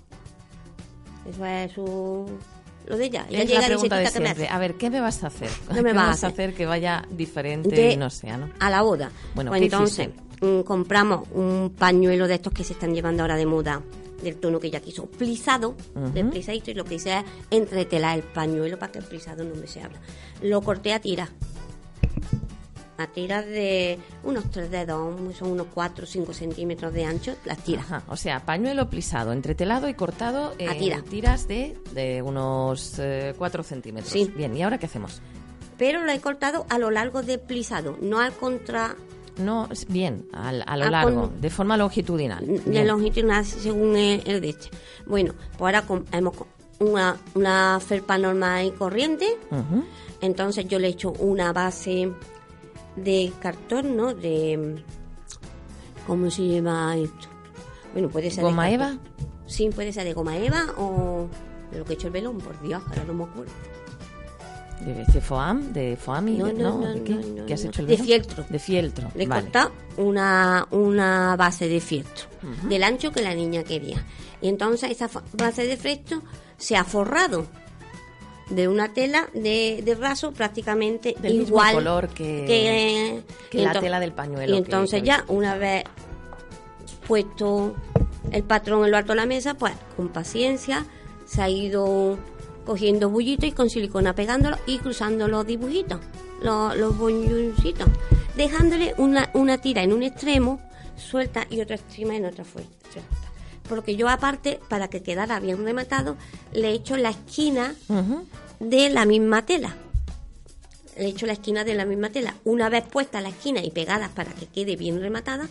Eso 1.30 1.44
es 1.46 1.72
su... 1.72 2.26
lo 2.88 2.96
de 2.96 3.04
ella. 3.06 3.26
Ella 3.28 3.42
es 3.42 3.48
llega 3.48 3.60
la 3.60 3.66
y 3.66 3.70
dice, 3.70 3.74
pregunta 3.88 3.96
de 3.96 4.02
"Tita, 4.06 4.12
¿qué 4.14 4.20
me 4.20 4.26
siempre. 4.26 4.44
hace?". 4.46 4.54
A 4.54 4.58
ver, 4.58 4.74
¿qué 4.74 4.90
me 4.90 5.00
vas 5.00 5.24
a 5.24 5.26
hacer? 5.28 5.50
¿Qué 5.74 5.82
me 5.82 5.92
vas 5.92 6.02
a 6.02 6.06
vas 6.08 6.24
a 6.24 6.26
hacer? 6.28 6.30
hacer 6.48 6.54
que 6.54 6.66
vaya 6.66 7.04
diferente 7.10 7.74
De- 7.74 7.92
y 7.92 7.96
no 7.96 8.10
sea, 8.10 8.36
no? 8.38 8.48
a 8.58 8.70
la 8.70 8.82
boda. 8.82 9.10
Bueno, 9.34 9.50
pues 9.50 9.60
¿qué 9.60 9.64
entonces 9.66 10.08
mm, 10.40 10.60
compramos 10.60 11.28
un 11.32 11.74
pañuelo 11.78 12.26
de 12.28 12.34
estos 12.34 12.52
que 12.52 12.64
se 12.64 12.72
están 12.72 12.94
llevando 12.94 13.22
ahora 13.22 13.36
de 13.36 13.46
moda 13.46 13.82
del 14.22 14.34
tono 14.36 14.58
que 14.58 14.66
ella 14.66 14.80
quiso, 14.80 15.06
plisado, 15.06 15.76
Ujú. 15.94 16.30
plisadito, 16.30 16.72
y 16.72 16.74
lo 16.74 16.84
que 16.84 16.96
hice 16.96 17.18
es 17.18 17.24
entretelar 17.52 18.16
el 18.18 18.24
pañuelo 18.24 18.76
para 18.76 18.90
que 18.90 18.98
el 18.98 19.04
plisado 19.04 19.44
no 19.44 19.54
me 19.54 19.68
se 19.68 19.80
abra. 19.80 20.00
Lo 20.42 20.60
corté 20.60 20.92
a 20.92 20.98
tiras. 21.00 21.30
A 22.98 23.06
tiras 23.06 23.46
de 23.46 23.96
unos 24.24 24.50
tres 24.50 24.70
dedos, 24.72 25.14
son 25.36 25.52
unos 25.52 25.68
4 25.72 26.02
o 26.02 26.06
5 26.06 26.32
centímetros 26.34 26.92
de 26.92 27.04
ancho, 27.04 27.36
las 27.44 27.58
tiras. 27.58 27.84
Ajá, 27.86 28.02
o 28.08 28.16
sea, 28.16 28.44
pañuelo 28.44 28.90
plisado, 28.90 29.32
entretelado 29.32 29.88
y 29.88 29.94
cortado 29.94 30.52
en 30.58 30.68
A 30.68 30.74
tira. 30.74 31.02
tiras 31.02 31.46
de, 31.46 31.76
de 31.94 32.22
unos 32.22 33.00
4 33.38 33.62
centímetros. 33.62 34.12
Sí. 34.12 34.32
Bien, 34.36 34.56
¿y 34.56 34.62
ahora 34.64 34.78
qué 34.78 34.86
hacemos? 34.86 35.20
Pero 35.76 36.02
lo 36.02 36.10
he 36.10 36.20
cortado 36.20 36.66
a 36.70 36.78
lo 36.78 36.90
largo 36.90 37.22
del 37.22 37.38
plisado, 37.38 37.96
no 38.02 38.18
al 38.18 38.32
contra 38.32 38.96
No, 39.36 39.68
bien, 39.88 40.26
al- 40.32 40.64
a 40.66 40.76
lo 40.76 40.90
largo, 40.90 41.28
con- 41.28 41.40
de 41.40 41.50
forma 41.50 41.76
longitudinal. 41.76 42.44
de 42.44 42.58
Bien. 42.68 42.86
longitudinal 42.88 43.44
según 43.46 43.94
el, 43.96 44.22
el 44.26 44.40
de 44.40 44.48
este. 44.48 44.70
Bueno, 45.06 45.34
pues 45.56 45.76
ahora 45.76 45.84
hemos 46.10 46.34
una, 46.80 47.16
una 47.36 47.78
felpa 47.78 48.18
normal 48.18 48.66
y 48.66 48.70
corriente. 48.72 49.36
Entonces 50.20 50.66
yo 50.66 50.80
le 50.80 50.88
echo 50.88 51.12
una 51.12 51.52
base 51.52 52.10
de 53.04 53.32
cartón, 53.40 53.96
¿no? 53.96 54.14
De... 54.14 54.82
¿Cómo 56.06 56.30
se 56.30 56.46
llama 56.46 56.96
esto? 56.96 57.28
Bueno, 57.92 58.08
puede 58.08 58.30
ser 58.30 58.44
¿Goma 58.44 58.66
de 58.66 58.74
eva? 58.74 58.98
Sí, 59.46 59.68
puede 59.70 59.92
ser 59.92 60.04
de 60.04 60.12
goma 60.14 60.36
eva 60.36 60.66
o 60.76 61.26
de 61.72 61.78
lo 61.78 61.84
que 61.84 61.92
he 61.92 61.94
hecho 61.94 62.06
el 62.08 62.12
velón, 62.12 62.38
por 62.38 62.60
Dios, 62.62 62.82
ahora 62.88 63.04
no 63.04 63.14
me 63.14 63.24
acuerdo. 63.24 63.52
De, 64.84 64.94
de 64.94 65.20
foam, 65.20 65.72
de 65.72 65.96
foami, 65.96 66.36
No, 66.38 66.46
de- 66.46 66.52
no, 66.54 66.78
no, 66.78 66.94
¿de 66.94 67.02
qué? 67.02 67.14
no, 67.14 67.40
no, 67.40 67.46
¿Qué 67.46 67.54
has 67.54 67.64
no. 67.64 67.70
hecho 67.70 67.80
el 67.82 67.88
De 67.88 67.98
fieltro. 67.98 68.44
De 68.48 68.58
fieltro, 68.58 69.08
Le 69.14 69.26
vale. 69.26 69.42
cortado 69.42 69.72
una, 69.96 70.66
una 70.70 71.34
base 71.36 71.68
de 71.68 71.80
fieltro, 71.80 72.26
del 72.68 72.84
ancho 72.84 73.10
que 73.10 73.20
la 73.22 73.34
niña 73.34 73.64
quería. 73.64 74.04
Y 74.40 74.48
entonces 74.48 74.90
esa 74.92 75.10
base 75.32 75.66
de 75.66 75.76
fieltro 75.76 76.22
se 76.56 76.76
ha 76.76 76.84
forrado 76.84 77.46
de 78.50 78.66
una 78.68 78.92
tela 78.94 79.28
de, 79.34 79.82
de 79.84 79.94
raso 79.94 80.32
prácticamente 80.32 81.14
Del 81.20 81.34
mismo 81.34 81.48
igual 81.48 81.74
color 81.74 82.08
que- 82.08 82.44
que, 82.46 83.22
que 83.50 83.62
la 83.62 83.78
tela 83.78 84.00
del 84.00 84.12
pañuelo 84.12 84.54
Y 84.54 84.58
entonces 84.58 85.02
ya, 85.02 85.24
una 85.28 85.56
vez 85.56 85.84
puesto 87.06 87.74
el 88.30 88.42
patrón 88.44 88.84
en 88.84 88.90
lo 88.90 88.96
alto 88.96 89.12
de 89.12 89.16
la 89.16 89.26
mesa, 89.26 89.54
pues 89.54 89.72
con 89.96 90.08
paciencia 90.08 90.84
se 91.26 91.42
ha 91.42 91.48
ido 91.48 92.18
cogiendo 92.66 93.08
bullitos 93.08 93.46
y 93.48 93.52
con 93.52 93.70
silicona 93.70 94.14
pegándolo 94.14 94.56
y 94.66 94.78
cruzando 94.78 95.26
los 95.28 95.46
dibujitos, 95.46 96.00
los, 96.42 96.76
los 96.76 96.96
boñoncitos, 96.98 97.88
dejándole 98.36 98.94
una, 98.98 99.30
una 99.34 99.58
tira 99.58 99.82
en 99.82 99.92
un 99.92 100.02
extremo 100.02 100.60
suelta 100.96 101.46
y 101.48 101.60
otra 101.60 101.76
extrema 101.76 102.16
en 102.16 102.26
otra 102.26 102.44
fuerte. 102.44 102.70
Porque 103.68 103.96
yo 103.96 104.08
aparte, 104.08 104.60
para 104.68 104.88
que 104.88 105.02
quedara 105.02 105.40
bien 105.40 105.64
rematado, 105.64 106.16
le 106.52 106.70
he 106.70 106.72
hecho 106.72 106.96
la 106.96 107.10
esquina 107.10 107.74
de 108.60 108.90
la 108.90 109.04
misma 109.04 109.44
tela. 109.44 109.76
Le 110.96 111.04
he 111.04 111.08
hecho 111.08 111.26
la 111.26 111.34
esquina 111.34 111.64
de 111.64 111.74
la 111.74 111.84
misma 111.84 112.10
tela. 112.10 112.34
Una 112.44 112.68
vez 112.68 112.84
puesta 112.84 113.20
la 113.20 113.28
esquina 113.28 113.62
y 113.62 113.70
pegadas 113.70 114.10
para 114.10 114.32
que 114.32 114.46
quede 114.46 114.76
bien 114.76 115.00
rematada, 115.00 115.48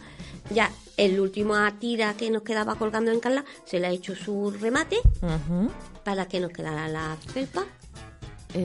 ya 0.49 0.71
el 0.97 1.19
último 1.19 1.55
tira 1.79 2.15
que 2.15 2.31
nos 2.31 2.41
quedaba 2.41 2.75
colgando 2.75 3.11
en 3.11 3.19
Carla, 3.19 3.45
se 3.65 3.79
le 3.79 3.87
ha 3.87 3.91
hecho 3.91 4.15
su 4.15 4.51
remate 4.51 4.97
para 6.03 6.25
que 6.27 6.39
nos 6.39 6.51
quedara 6.51 6.87
la 6.87 7.17
felpa. 7.33 7.65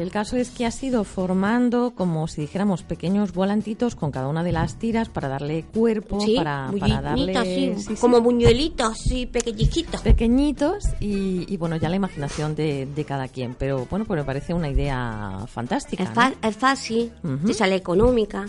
El 0.00 0.10
caso 0.10 0.36
es 0.36 0.50
que 0.50 0.64
has 0.64 0.82
ido 0.82 1.04
formando, 1.04 1.92
como 1.94 2.26
si 2.26 2.40
dijéramos, 2.40 2.82
pequeños 2.82 3.32
volantitos 3.34 3.94
con 3.94 4.10
cada 4.10 4.28
una 4.28 4.42
de 4.42 4.52
las 4.52 4.78
tiras 4.78 5.08
para 5.08 5.28
darle 5.28 5.64
cuerpo, 5.64 6.20
Sí, 6.20 6.34
para, 6.36 6.70
para 6.80 7.02
darle... 7.02 7.34
sí, 7.44 7.72
sí, 7.76 7.82
sí, 7.88 8.00
como 8.00 8.20
buñuelitos, 8.22 8.96
sí, 8.98 9.26
pequeñiquitos. 9.26 10.00
pequeñitos 10.00 10.84
y, 11.00 11.44
y, 11.52 11.56
bueno, 11.58 11.76
ya 11.76 11.88
la 11.90 11.96
imaginación 11.96 12.54
de, 12.54 12.86
de 12.86 13.04
cada 13.04 13.28
quien. 13.28 13.54
Pero 13.54 13.86
bueno, 13.90 14.04
pues 14.06 14.18
me 14.18 14.24
parece 14.24 14.54
una 14.54 14.70
idea 14.70 15.44
fantástica. 15.46 16.04
Es, 16.04 16.08
¿no? 16.08 16.14
fa- 16.14 16.32
es 16.42 16.56
fácil, 16.56 17.12
te 17.46 17.52
sale 17.52 17.74
económica. 17.76 18.46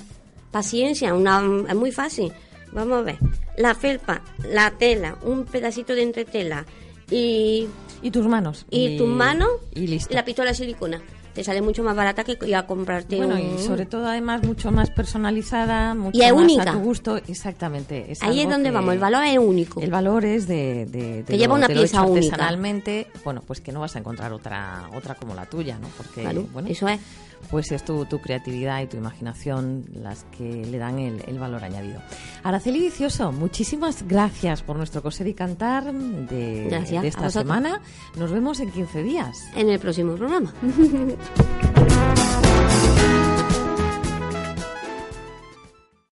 Paciencia, 0.51 1.13
una, 1.13 1.41
es 1.67 1.75
muy 1.75 1.91
fácil. 1.91 2.31
Vamos 2.71 2.99
a 2.99 3.01
ver. 3.01 3.17
La 3.57 3.75
felpa, 3.75 4.21
la 4.49 4.71
tela, 4.71 5.17
un 5.23 5.45
pedacito 5.45 5.93
de 5.93 6.03
entretela 6.03 6.65
y, 7.11 7.67
Y 8.01 8.11
tus 8.11 8.25
manos. 8.27 8.65
y, 8.69 8.97
tus 8.97 9.07
manos 9.07 9.49
Y 9.75 9.87
listo. 9.87 10.13
la 10.13 10.23
pistola 10.25 10.49
de 10.51 10.55
silicona. 10.55 11.01
Te 11.33 11.43
sale 11.43 11.61
mucho 11.63 11.83
más 11.83 11.95
barata 11.95 12.23
que 12.23 12.37
ir 12.45 12.55
a 12.55 12.67
comprarte 12.67 13.17
Bueno, 13.17 13.35
un... 13.35 13.55
y 13.59 13.63
sobre 13.63 13.85
todo 13.87 14.05
además 14.07 14.43
mucho 14.43 14.71
más 14.71 14.91
personalizada, 14.91 15.95
mucho 15.95 16.15
Y 16.17 16.21
es 16.21 16.31
más 16.33 16.43
única. 16.43 16.69
a 16.69 16.73
tu 16.73 16.79
gusto. 16.79 17.17
Exactamente. 17.17 18.11
es 18.11 18.21
Ahí 18.21 18.41
es 18.41 18.49
donde 18.49 18.69
que- 18.69 18.75
vamos, 18.75 18.93
el 18.93 18.99
valor 18.99 19.23
es 19.23 19.37
único. 19.39 19.81
El 19.81 19.89
valor 19.89 20.25
es 20.25 20.47
de, 20.47 20.85
de, 20.85 21.17
de 21.17 21.23
Que 21.23 21.37
lleva 21.37 21.55
una 21.55 21.67
de 21.67 21.73
lo 21.75 21.81
pieza 21.81 21.97
hecho 22.03 22.11
única. 22.11 22.35
artesanalmente, 22.35 23.07
bueno, 23.23 23.41
pues 23.45 23.61
que 23.61 23.71
no 23.71 23.79
vas 23.79 23.95
a 23.95 23.99
encontrar 23.99 24.31
otra 24.31 24.89
otra 24.93 25.15
como 25.15 25.33
la 25.33 25.45
tuya, 25.47 25.79
¿no? 25.79 25.87
Porque, 25.97 26.21
Claro, 26.21 26.47
bueno, 26.53 26.67
eso 26.69 26.87
es. 26.87 26.99
Pues 27.49 27.71
es 27.71 27.83
tu, 27.83 28.05
tu 28.05 28.19
creatividad 28.19 28.81
y 28.81 28.87
tu 28.87 28.97
imaginación 28.97 29.85
las 29.93 30.25
que 30.37 30.65
le 30.65 30.77
dan 30.77 30.99
el, 30.99 31.23
el 31.27 31.39
valor 31.39 31.63
añadido. 31.63 32.01
Araceli 32.43 32.79
Vicioso, 32.79 33.31
muchísimas 33.31 34.07
gracias 34.07 34.61
por 34.61 34.77
nuestro 34.77 35.01
coser 35.01 35.27
y 35.27 35.33
cantar 35.33 35.93
de, 35.93 36.67
esta 37.03 37.29
semana. 37.29 37.81
Nos 38.17 38.31
vemos 38.31 38.59
en 38.59 38.71
15 38.71 39.03
días. 39.03 39.37
En 39.55 39.69
el 39.69 39.79
próximo 39.79 40.15
programa. 40.15 40.53